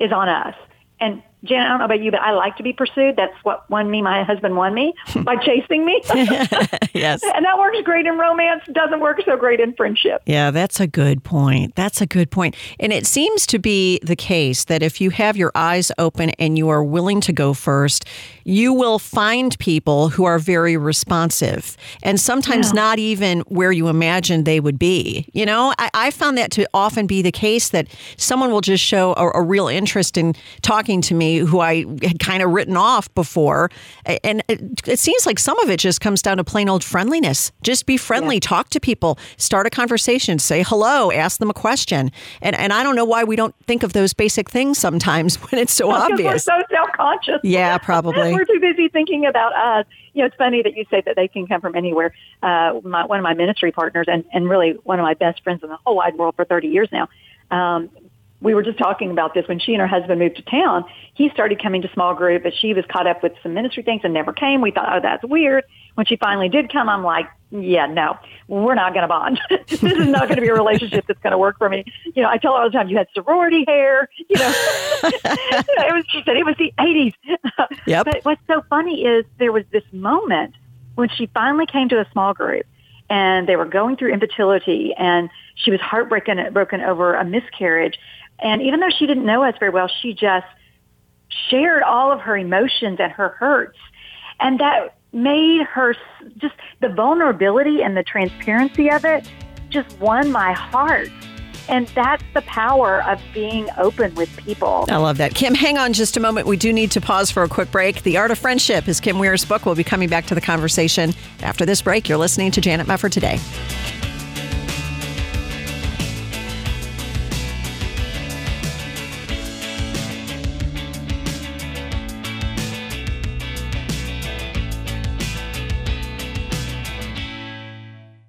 [0.00, 0.54] is on us.
[1.00, 3.16] And Janet, I don't know about you, but I like to be pursued.
[3.16, 4.02] That's what won me.
[4.02, 6.02] My husband won me by chasing me.
[6.94, 7.22] Yes.
[7.22, 8.62] and that works great in romance.
[8.72, 10.20] Doesn't work so great in friendship.
[10.26, 11.76] Yeah, that's a good point.
[11.76, 12.56] That's a good point.
[12.80, 16.58] And it seems to be the case that if you have your eyes open and
[16.58, 18.04] you are willing to go first,
[18.42, 24.44] you will find people who are very responsive and sometimes not even where you imagined
[24.44, 25.28] they would be.
[25.32, 28.82] You know, I, I found that to often be the case that someone will just
[28.82, 32.76] show a, a real interest in talking to me who I had kind of written
[32.76, 33.70] off before.
[34.24, 37.52] And it, it seems like some of it just comes down to plain old friendliness.
[37.62, 42.10] Just be friendly, talk to people, start a conversation, say hello, ask them a question.
[42.42, 45.60] And and I don't know why we don't think of those basic things sometimes when
[45.60, 46.32] it's so Because obvious.
[46.32, 47.40] we're so self-conscious.
[47.44, 48.32] Yeah, probably.
[48.32, 49.86] we're too busy thinking about us.
[50.14, 52.12] You know, it's funny that you say that they can come from anywhere.
[52.42, 55.62] Uh, my, one of my ministry partners and, and really one of my best friends
[55.62, 57.08] in the whole wide world for 30 years now.
[57.50, 57.88] Um,
[58.40, 60.84] we were just talking about this when she and her husband moved to town.
[61.14, 64.02] He started coming to small group, but she was caught up with some ministry things
[64.04, 64.60] and never came.
[64.60, 65.64] We thought, oh, that's weird.
[65.94, 69.40] When she finally did come, I'm like, yeah, no, we're not going to bond.
[69.68, 71.84] this is not going to be a relationship that's going to work for me.
[72.14, 74.08] You know, I tell her all the time, you had sorority hair.
[74.28, 74.52] You know,
[75.02, 76.04] it was.
[76.10, 77.14] She said it was the '80s.
[77.86, 78.04] Yep.
[78.04, 80.54] But what's so funny is there was this moment
[80.94, 82.66] when she finally came to a small group,
[83.08, 87.98] and they were going through infertility, and she was heartbroken broken over a miscarriage.
[88.40, 90.46] And even though she didn't know us very well, she just
[91.50, 93.78] shared all of her emotions and her hurts.
[94.40, 95.94] And that made her
[96.36, 99.30] just the vulnerability and the transparency of it
[99.70, 101.10] just won my heart.
[101.68, 104.86] And that's the power of being open with people.
[104.88, 105.34] I love that.
[105.34, 106.46] Kim, hang on just a moment.
[106.46, 108.02] We do need to pause for a quick break.
[108.04, 109.66] The Art of Friendship is Kim Wier's book.
[109.66, 112.08] We'll be coming back to the conversation after this break.
[112.08, 113.38] You're listening to Janet Mefford today.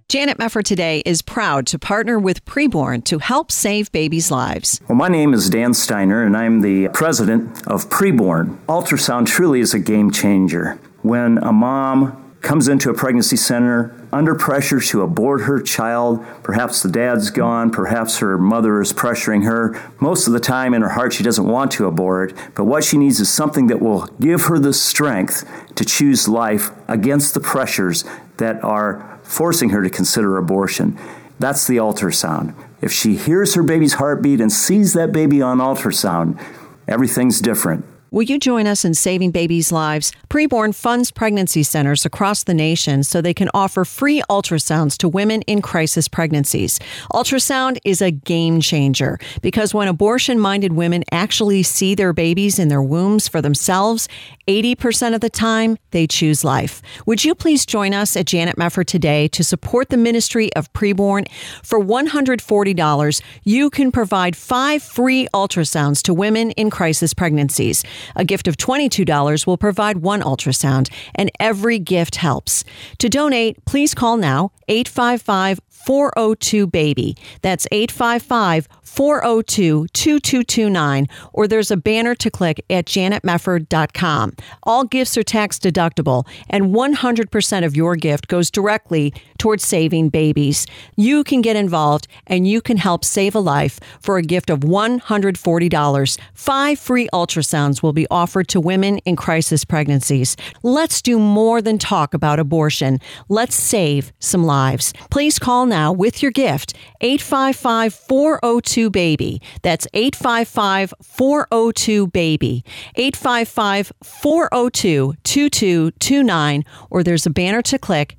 [0.09, 4.81] Janet Mefford today is proud to partner with Preborn to help save babies' lives.
[4.87, 8.57] Well, my name is Dan Steiner, and I'm the president of Preborn.
[8.65, 10.79] Ultrasound truly is a game changer.
[11.03, 16.25] When a mom comes into a pregnancy center under pressure to abort her child.
[16.41, 19.79] Perhaps the dad's gone, perhaps her mother is pressuring her.
[19.99, 22.97] Most of the time, in her heart, she doesn't want to abort, but what she
[22.97, 28.05] needs is something that will give her the strength to choose life against the pressures
[28.37, 30.97] that are forcing her to consider abortion.
[31.37, 32.55] That's the ultrasound.
[32.81, 36.41] If she hears her baby's heartbeat and sees that baby on ultrasound,
[36.87, 37.85] everything's different.
[38.11, 40.11] Will you join us in saving babies' lives?
[40.29, 45.43] Preborn funds pregnancy centers across the nation so they can offer free ultrasounds to women
[45.43, 46.79] in crisis pregnancies.
[47.13, 52.67] Ultrasound is a game changer because when abortion minded women actually see their babies in
[52.67, 54.07] their wombs for themselves,
[54.47, 56.81] 80% of the time they choose life.
[57.05, 61.27] Would you please join us at Janet Mefford today to support the ministry of Preborn?
[61.61, 67.83] For $140, you can provide five free ultrasounds to women in crisis pregnancies.
[68.15, 72.63] A gift of $22 will provide one ultrasound, and every gift helps.
[72.99, 77.15] To donate, please call now 855 402 BABY.
[77.41, 84.33] That's 855 402 2229, or there's a banner to click at janetmefford.com.
[84.63, 90.67] All gifts are tax deductible, and 100% of your gift goes directly towards saving babies.
[90.95, 94.59] You can get involved and you can help save a life for a gift of
[94.59, 96.19] $140.
[96.33, 100.37] Five free ultrasounds will be offered to women in crisis pregnancies.
[100.61, 102.99] Let's do more than talk about abortion.
[103.29, 104.93] Let's save some lives.
[105.09, 109.41] Please call now with your gift 855 402 BABY.
[109.63, 112.63] That's 855 402 BABY.
[112.95, 118.18] 855 402 2229, or there's a banner to click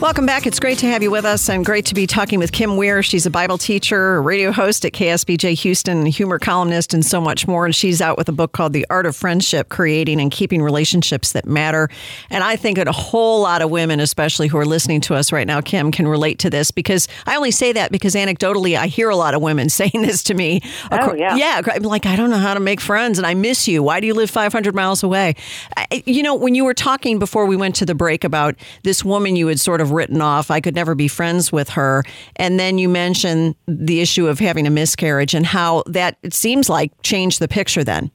[0.00, 0.44] Welcome back.
[0.44, 3.00] It's great to have you with us and great to be talking with Kim Wier.
[3.02, 7.46] She's a Bible teacher, a radio host at KSBJ Houston, humor columnist, and so much
[7.46, 7.64] more.
[7.64, 11.32] And she's out with a book called The Art of Friendship Creating and Keeping Relationships
[11.32, 11.88] That Matter.
[12.28, 15.30] And I think that a whole lot of women, especially who are listening to us
[15.30, 18.88] right now, Kim, can relate to this because I only say that because anecdotally, I
[18.88, 20.60] hear a lot of women saying this to me.
[20.90, 21.36] Oh, yeah.
[21.36, 21.62] Yeah.
[21.72, 23.82] I'm like, I don't know how to make friends and I miss you.
[23.82, 25.36] Why do you live 500 miles away?
[25.76, 29.04] I, you know, when you were talking before we went to the break about this
[29.04, 30.50] woman you had sort of written off.
[30.50, 32.04] I could never be friends with her.
[32.36, 36.68] And then you mentioned the issue of having a miscarriage and how that it seems
[36.68, 38.10] like changed the picture then.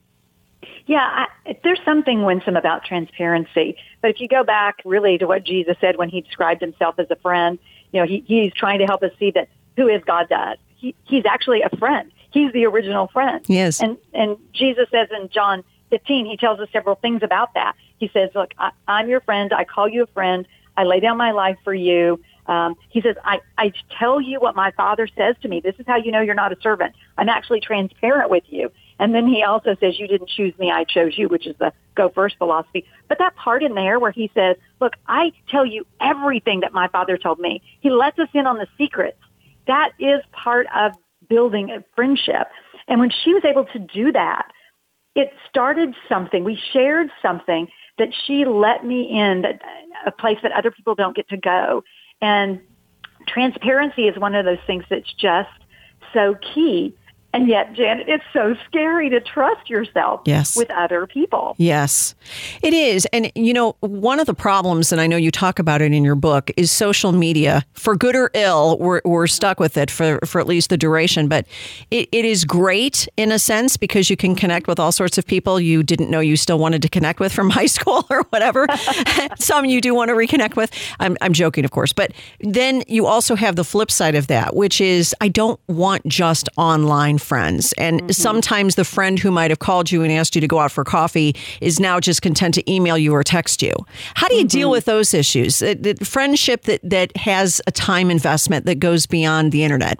[0.86, 3.76] Yeah, I, there's something winsome about transparency.
[4.02, 7.06] But if you go back really to what Jesus said when he described himself as
[7.10, 7.58] a friend,
[7.92, 10.58] you know, he, he's trying to help us see that who is God does.
[10.76, 12.10] He, he's actually a friend.
[12.32, 13.44] He's the original friend.
[13.48, 13.80] Yes.
[13.80, 17.74] And, and Jesus says in John 15, he tells us several things about that.
[17.98, 19.52] He says, look, I, I'm your friend.
[19.52, 20.46] I call you a friend.
[20.80, 22.18] I lay down my life for you.
[22.46, 25.60] Um, he says, I, I tell you what my father says to me.
[25.60, 26.94] This is how you know you're not a servant.
[27.18, 28.72] I'm actually transparent with you.
[28.98, 31.74] And then he also says, you didn't choose me, I chose you, which is the
[31.94, 32.86] go first philosophy.
[33.08, 36.88] But that part in there where he says, look, I tell you everything that my
[36.88, 37.60] father told me.
[37.80, 39.18] He lets us in on the secrets.
[39.66, 40.92] That is part of
[41.28, 42.48] building a friendship.
[42.88, 44.50] And when she was able to do that,
[45.14, 46.42] it started something.
[46.42, 47.68] We shared something
[48.00, 49.60] that she let me in, that,
[50.06, 51.84] a place that other people don't get to go.
[52.22, 52.60] And
[53.28, 55.50] transparency is one of those things that's just
[56.12, 56.94] so key.
[57.32, 60.56] And yet, Janet, it's so scary to trust yourself yes.
[60.56, 61.54] with other people.
[61.58, 62.16] Yes,
[62.60, 63.06] it is.
[63.12, 66.02] And, you know, one of the problems, and I know you talk about it in
[66.02, 67.64] your book, is social media.
[67.74, 71.28] For good or ill, we're, we're stuck with it for, for at least the duration.
[71.28, 71.46] But
[71.92, 75.24] it, it is great in a sense because you can connect with all sorts of
[75.24, 78.66] people you didn't know you still wanted to connect with from high school or whatever.
[79.38, 80.72] Some you do want to reconnect with.
[80.98, 81.92] I'm, I'm joking, of course.
[81.92, 86.04] But then you also have the flip side of that, which is I don't want
[86.06, 87.72] just online friends.
[87.74, 88.10] And mm-hmm.
[88.10, 90.84] sometimes the friend who might have called you and asked you to go out for
[90.84, 93.72] coffee is now just content to email you or text you.
[94.14, 94.48] How do you mm-hmm.
[94.48, 95.60] deal with those issues?
[95.60, 99.98] The, friendship that, that has a time investment that goes beyond the internet.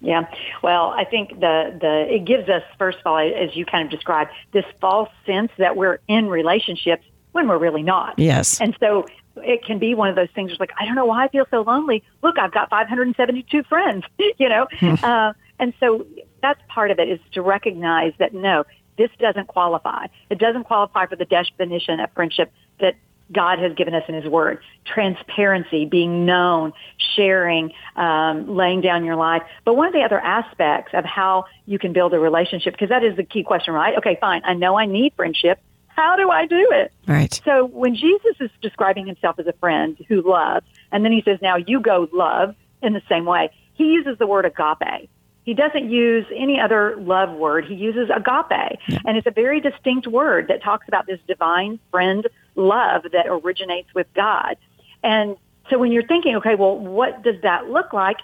[0.00, 0.26] Yeah.
[0.62, 3.90] Well, I think the the it gives us first of all, as you kind of
[3.90, 8.18] described, this false sense that we're in relationships when we're really not.
[8.18, 8.60] Yes.
[8.60, 9.06] And so
[9.36, 11.46] it can be one of those things where like, I don't know why I feel
[11.50, 12.02] so lonely.
[12.22, 14.04] Look, I've got 572 friends,
[14.38, 14.66] you know?
[15.02, 16.06] uh, and so
[16.42, 18.64] that's part of it is to recognize that no,
[18.98, 20.06] this doesn't qualify.
[20.28, 22.96] It doesn't qualify for the definition of friendship that
[23.32, 24.60] God has given us in His Word.
[24.84, 26.72] Transparency, being known,
[27.16, 29.42] sharing, um, laying down your life.
[29.64, 33.04] But one of the other aspects of how you can build a relationship, because that
[33.04, 33.96] is the key question, right?
[33.96, 34.42] Okay, fine.
[34.44, 35.58] I know I need friendship.
[35.86, 36.92] How do I do it?
[37.06, 37.40] Right.
[37.44, 41.38] So when Jesus is describing himself as a friend who loves, and then he says,
[41.40, 45.08] now you go love in the same way, he uses the word agape.
[45.44, 47.64] He doesn't use any other love word.
[47.64, 48.78] He uses agape.
[48.88, 48.98] Yeah.
[49.04, 53.92] And it's a very distinct word that talks about this divine friend love that originates
[53.94, 54.56] with God.
[55.02, 55.36] And
[55.68, 58.18] so when you're thinking, okay, well, what does that look like?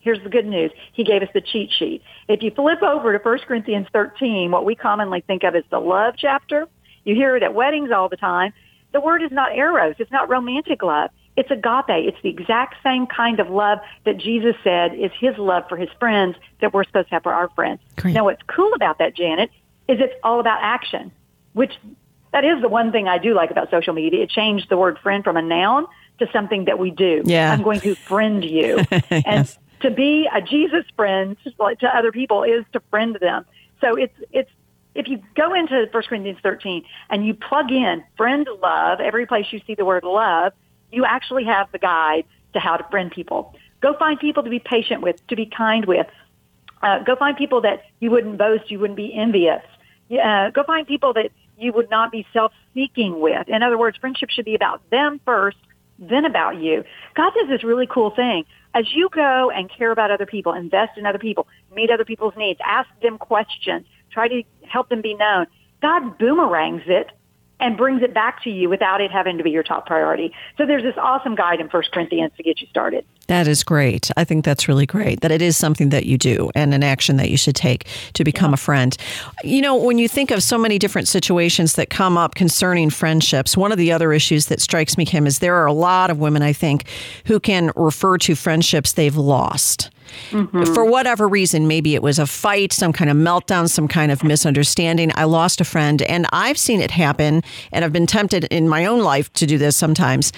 [0.00, 0.70] Here's the good news.
[0.92, 2.02] He gave us the cheat sheet.
[2.28, 5.80] If you flip over to 1 Corinthians 13, what we commonly think of as the
[5.80, 6.66] love chapter,
[7.04, 8.52] you hear it at weddings all the time.
[8.92, 9.96] The word is not eros.
[9.98, 11.10] It's not romantic love.
[11.38, 11.84] It's agape.
[11.88, 15.88] It's the exact same kind of love that Jesus said is his love for his
[16.00, 17.78] friends that we're supposed to have for our friends.
[17.94, 18.14] Great.
[18.14, 19.48] Now, what's cool about that, Janet,
[19.86, 21.12] is it's all about action,
[21.52, 21.78] which
[22.32, 24.24] that is the one thing I do like about social media.
[24.24, 25.86] It changed the word friend from a noun
[26.18, 27.22] to something that we do.
[27.24, 27.52] Yeah.
[27.52, 28.84] I'm going to friend you.
[28.90, 29.22] yes.
[29.24, 33.46] And to be a Jesus friend to other people is to friend them.
[33.80, 34.50] So it's it's
[34.96, 39.46] if you go into 1 Corinthians 13 and you plug in friend love, every place
[39.52, 40.52] you see the word love,
[40.90, 42.24] you actually have the guide
[42.54, 43.54] to how to friend people.
[43.80, 46.06] Go find people to be patient with, to be kind with.
[46.82, 49.62] Uh, go find people that you wouldn't boast, you wouldn't be envious.
[50.10, 53.48] Uh, go find people that you would not be self-seeking with.
[53.48, 55.58] In other words, friendship should be about them first,
[55.98, 56.84] then about you.
[57.14, 58.44] God does this really cool thing.
[58.74, 62.34] As you go and care about other people, invest in other people, meet other people's
[62.36, 65.46] needs, ask them questions, try to help them be known,
[65.82, 67.10] God boomerangs it
[67.60, 70.32] and brings it back to you without it having to be your top priority.
[70.56, 73.04] So there's this awesome guide in First Corinthians to get you started.
[73.26, 74.10] That is great.
[74.16, 77.16] I think that's really great that it is something that you do and an action
[77.16, 78.54] that you should take to become yeah.
[78.54, 78.96] a friend.
[79.44, 83.56] You know, when you think of so many different situations that come up concerning friendships,
[83.56, 86.18] one of the other issues that strikes me, Kim, is there are a lot of
[86.18, 86.86] women, I think,
[87.26, 89.90] who can refer to friendships they've lost.
[90.30, 90.74] Mm-hmm.
[90.74, 94.24] For whatever reason, maybe it was a fight, some kind of meltdown, some kind of
[94.24, 95.12] misunderstanding.
[95.14, 97.42] I lost a friend, and I've seen it happen,
[97.72, 100.32] and I've been tempted in my own life to do this sometimes.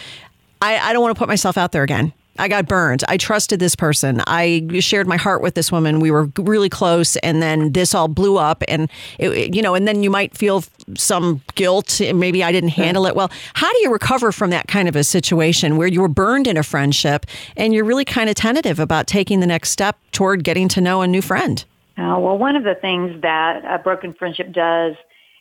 [0.63, 2.13] I, I don't want to put myself out there again.
[2.41, 3.05] I got burned.
[3.07, 4.23] I trusted this person.
[4.27, 6.01] I shared my heart with this woman.
[6.01, 8.65] We were really close, and then this all blew up.
[8.67, 10.65] And it, you know, and then you might feel
[10.97, 12.01] some guilt.
[12.01, 13.31] Maybe I didn't handle it well.
[13.55, 16.57] How do you recover from that kind of a situation where you were burned in
[16.57, 17.27] a friendship
[17.57, 21.03] and you're really kind of tentative about taking the next step toward getting to know
[21.03, 21.65] a new friend?
[21.99, 24.95] Uh, well, one of the things that a broken friendship does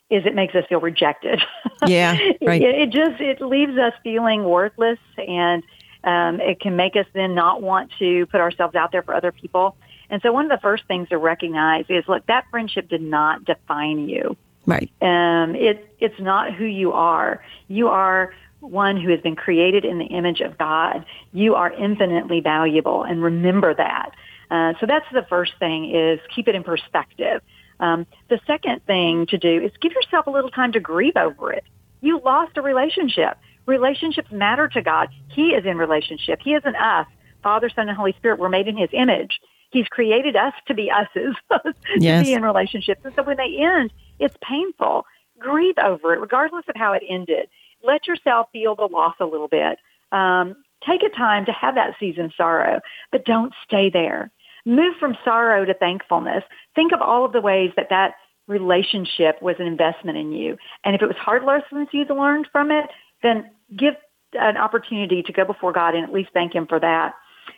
[0.10, 1.41] is it makes us feel rejected.
[1.88, 2.62] Yeah, right.
[2.62, 5.64] it, it just it leaves us feeling worthless and
[6.04, 9.32] um, it can make us then not want to put ourselves out there for other
[9.32, 9.76] people.
[10.10, 13.45] And so one of the first things to recognize is, look, that friendship did not
[13.45, 14.36] define you.
[14.66, 14.89] Right.
[15.02, 17.43] Um, it, it's not who you are.
[17.68, 21.06] You are one who has been created in the image of God.
[21.32, 24.12] You are infinitely valuable, and remember that.
[24.52, 27.41] Uh, so that's the first thing is keep it in perspective.
[27.80, 31.54] Um, the second thing to do is give yourself a little time to grieve over
[31.54, 31.64] it.
[32.02, 33.38] You lost a relationship
[33.70, 35.10] relationships matter to God.
[35.30, 36.40] He is in relationship.
[36.44, 37.08] He isn't us.
[37.42, 39.40] Father, Son, and Holy Spirit were made in His image.
[39.72, 42.26] He's created us to be us's, to yes.
[42.26, 43.02] be in relationships.
[43.04, 45.06] And so when they end, it's painful.
[45.38, 47.48] Grieve over it, regardless of how it ended.
[47.84, 49.78] Let yourself feel the loss a little bit.
[50.12, 50.56] Um,
[50.86, 54.32] take a time to have that season of sorrow, but don't stay there.
[54.66, 56.44] Move from sorrow to thankfulness.
[56.76, 58.16] Think of all of the ways that that
[58.48, 60.58] relationship was an investment in you.
[60.84, 62.90] And if it was hard lessons you learned from it,
[63.22, 63.96] then give
[64.34, 67.14] an opportunity to go before God and at least thank Him for that.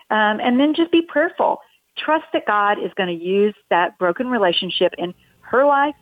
[0.09, 1.59] Um, and then just be prayerful.
[1.97, 5.95] Trust that God is going to use that broken relationship in her life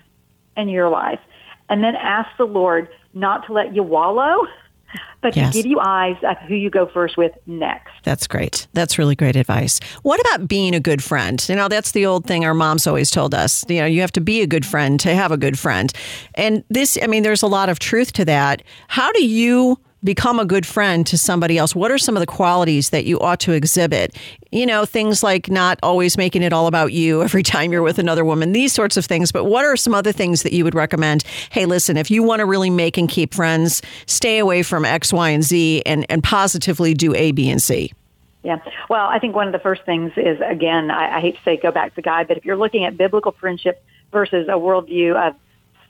[0.55, 1.19] and your life.
[1.69, 4.47] And then ask the Lord not to let you wallow,
[5.21, 5.53] but yes.
[5.53, 7.91] to give you eyes of who you go first with next.
[8.03, 8.67] That's great.
[8.73, 9.79] That's really great advice.
[10.01, 11.43] What about being a good friend?
[11.47, 13.65] You know, that's the old thing our moms always told us.
[13.67, 15.91] You know, you have to be a good friend to have a good friend.
[16.35, 18.63] And this, I mean, there's a lot of truth to that.
[18.87, 22.27] How do you become a good friend to somebody else, what are some of the
[22.27, 24.15] qualities that you ought to exhibit?
[24.51, 27.99] You know, things like not always making it all about you every time you're with
[27.99, 29.31] another woman, these sorts of things.
[29.31, 31.23] But what are some other things that you would recommend?
[31.51, 35.11] Hey, listen, if you want to really make and keep friends, stay away from X,
[35.11, 37.91] Y, and Z and, and positively do A, B, and C.
[38.43, 38.59] Yeah.
[38.89, 41.57] Well, I think one of the first things is, again, I, I hate to say
[41.57, 45.35] go back to guy, but if you're looking at biblical friendship versus a worldview of,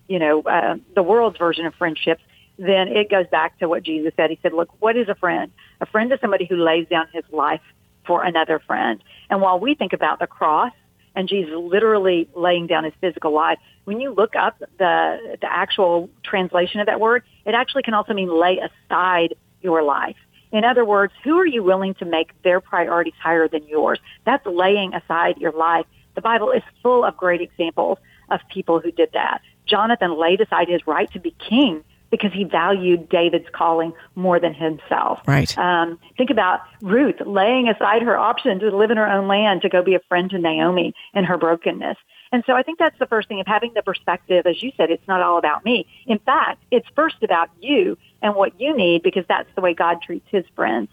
[0.08, 2.24] you know, uh, the world's version of friendships,
[2.60, 4.30] then it goes back to what Jesus said.
[4.30, 5.52] He said, look, what is a friend?
[5.80, 7.62] A friend is somebody who lays down his life
[8.06, 9.02] for another friend.
[9.30, 10.74] And while we think about the cross
[11.16, 16.10] and Jesus literally laying down his physical life, when you look up the, the actual
[16.22, 20.18] translation of that word, it actually can also mean lay aside your life.
[20.52, 24.00] In other words, who are you willing to make their priorities higher than yours?
[24.26, 25.86] That's laying aside your life.
[26.16, 28.00] The Bible is full of great examples
[28.30, 29.42] of people who did that.
[29.66, 34.54] Jonathan laid aside his right to be king because he valued David's calling more than
[34.54, 35.22] himself.
[35.28, 35.56] Right.
[35.58, 39.70] Um, think about Ruth laying aside her option to live in her own land to
[39.70, 41.98] go be a friend to Naomi in her brokenness.
[42.32, 44.92] And so I think that's the first thing of having the perspective, as you said,
[44.92, 45.88] it's not all about me.
[46.06, 50.02] In fact, it's first about you and what you need because that's the way God
[50.02, 50.90] treats his friends.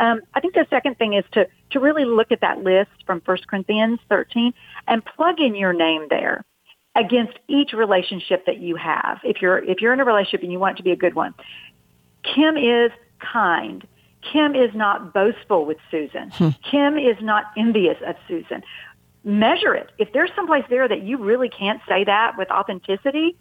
[0.00, 3.20] Um, I think the second thing is to, to really look at that list from
[3.24, 4.54] 1 Corinthians 13
[4.86, 6.44] and plug in your name there
[6.98, 9.20] against each relationship that you have.
[9.22, 11.14] If you're if you're in a relationship and you want it to be a good
[11.14, 11.32] one,
[12.22, 12.90] Kim is
[13.20, 13.86] kind.
[14.32, 16.30] Kim is not boastful with Susan.
[16.30, 16.48] Hmm.
[16.68, 18.62] Kim is not envious of Susan.
[19.24, 19.90] Measure it.
[19.98, 23.36] If there's someplace there that you really can't say that with authenticity,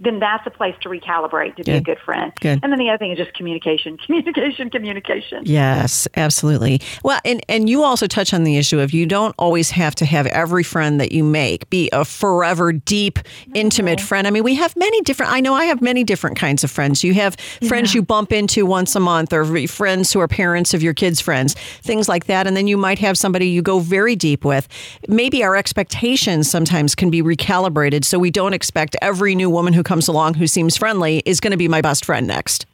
[0.00, 2.32] then that's a place to recalibrate to be a good friend.
[2.40, 2.60] Good.
[2.62, 5.42] And then the other thing is just communication, communication, communication.
[5.44, 6.80] Yes, absolutely.
[7.02, 10.06] Well, and and you also touch on the issue of you don't always have to
[10.06, 13.18] have every friend that you make be a forever deep,
[13.54, 14.26] intimate friend.
[14.26, 15.32] I mean, we have many different.
[15.32, 17.02] I know I have many different kinds of friends.
[17.02, 17.34] You have
[17.66, 17.98] friends yeah.
[17.98, 21.54] you bump into once a month, or friends who are parents of your kids' friends,
[21.82, 22.46] things like that.
[22.46, 24.68] And then you might have somebody you go very deep with.
[25.08, 29.82] Maybe our expectations sometimes can be recalibrated, so we don't expect every new woman who
[29.88, 32.66] comes along who seems friendly is going to be my best friend next.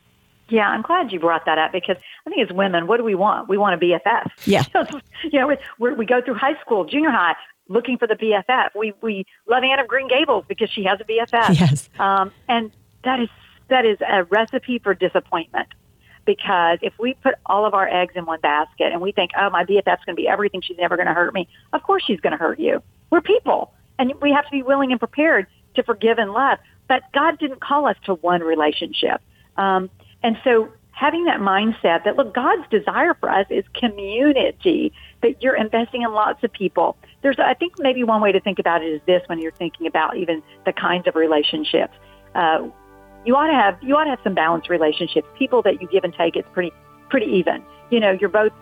[0.51, 1.97] Yeah, I'm glad you brought that up because
[2.27, 3.49] I think as women, what do we want?
[3.49, 4.31] We want a BFF.
[4.45, 4.65] Yeah.
[5.25, 7.35] you know, we we go through high school, junior high,
[7.69, 8.71] looking for the BFF.
[8.75, 11.59] We we love Anne of Green Gables because she has a BFF.
[11.59, 11.89] Yes.
[11.99, 12.71] Um, and
[13.05, 13.31] that is
[13.69, 15.69] that is a recipe for disappointment
[16.27, 19.51] because if we put all of our eggs in one basket and we think, oh,
[19.51, 21.49] my BFF's going to be everything, she's never going to hurt me.
[21.73, 22.83] Of course, she's going to hurt you.
[23.11, 26.59] We're people, and we have to be willing and prepared to forgive and love.
[26.89, 29.21] But God didn't call us to one relationship.
[29.57, 29.91] Um,
[30.23, 35.57] and so having that mindset that, look, God's desire for us is community, that you're
[35.57, 36.97] investing in lots of people.
[37.23, 39.87] There's, I think maybe one way to think about it is this when you're thinking
[39.87, 41.95] about even the kinds of relationships.
[42.35, 42.69] Uh,
[43.25, 45.27] you ought to have, you ought to have some balanced relationships.
[45.39, 46.73] People that you give and take, it's pretty,
[47.09, 47.63] pretty even.
[47.91, 48.53] You know, you're both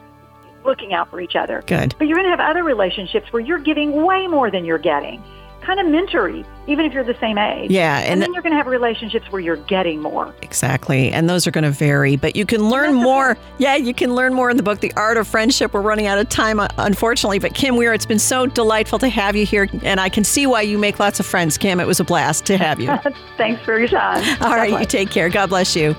[0.64, 1.62] looking out for each other.
[1.66, 1.94] Good.
[1.98, 5.22] But you're going to have other relationships where you're giving way more than you're getting
[5.62, 7.70] kind of mentory, even if you're the same age.
[7.70, 7.98] Yeah.
[7.98, 10.34] And, and then you're going to have relationships where you're getting more.
[10.42, 11.10] Exactly.
[11.10, 13.36] And those are going to vary, but you can learn more.
[13.58, 15.72] Yeah, you can learn more in the book, The Art of Friendship.
[15.72, 17.38] We're running out of time, uh, unfortunately.
[17.38, 19.68] But Kim Wier, it's been so delightful to have you here.
[19.82, 21.80] And I can see why you make lots of friends, Kim.
[21.80, 22.96] It was a blast to have you.
[23.36, 24.18] thanks for your time.
[24.42, 24.80] All God right.
[24.80, 25.28] You take care.
[25.28, 25.94] God bless you.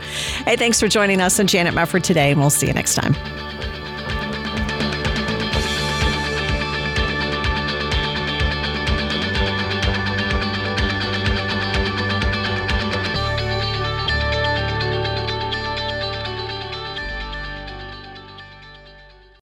[0.45, 2.32] Hey, thanks for joining us on Janet Mefford today.
[2.32, 3.14] And we'll see you next time.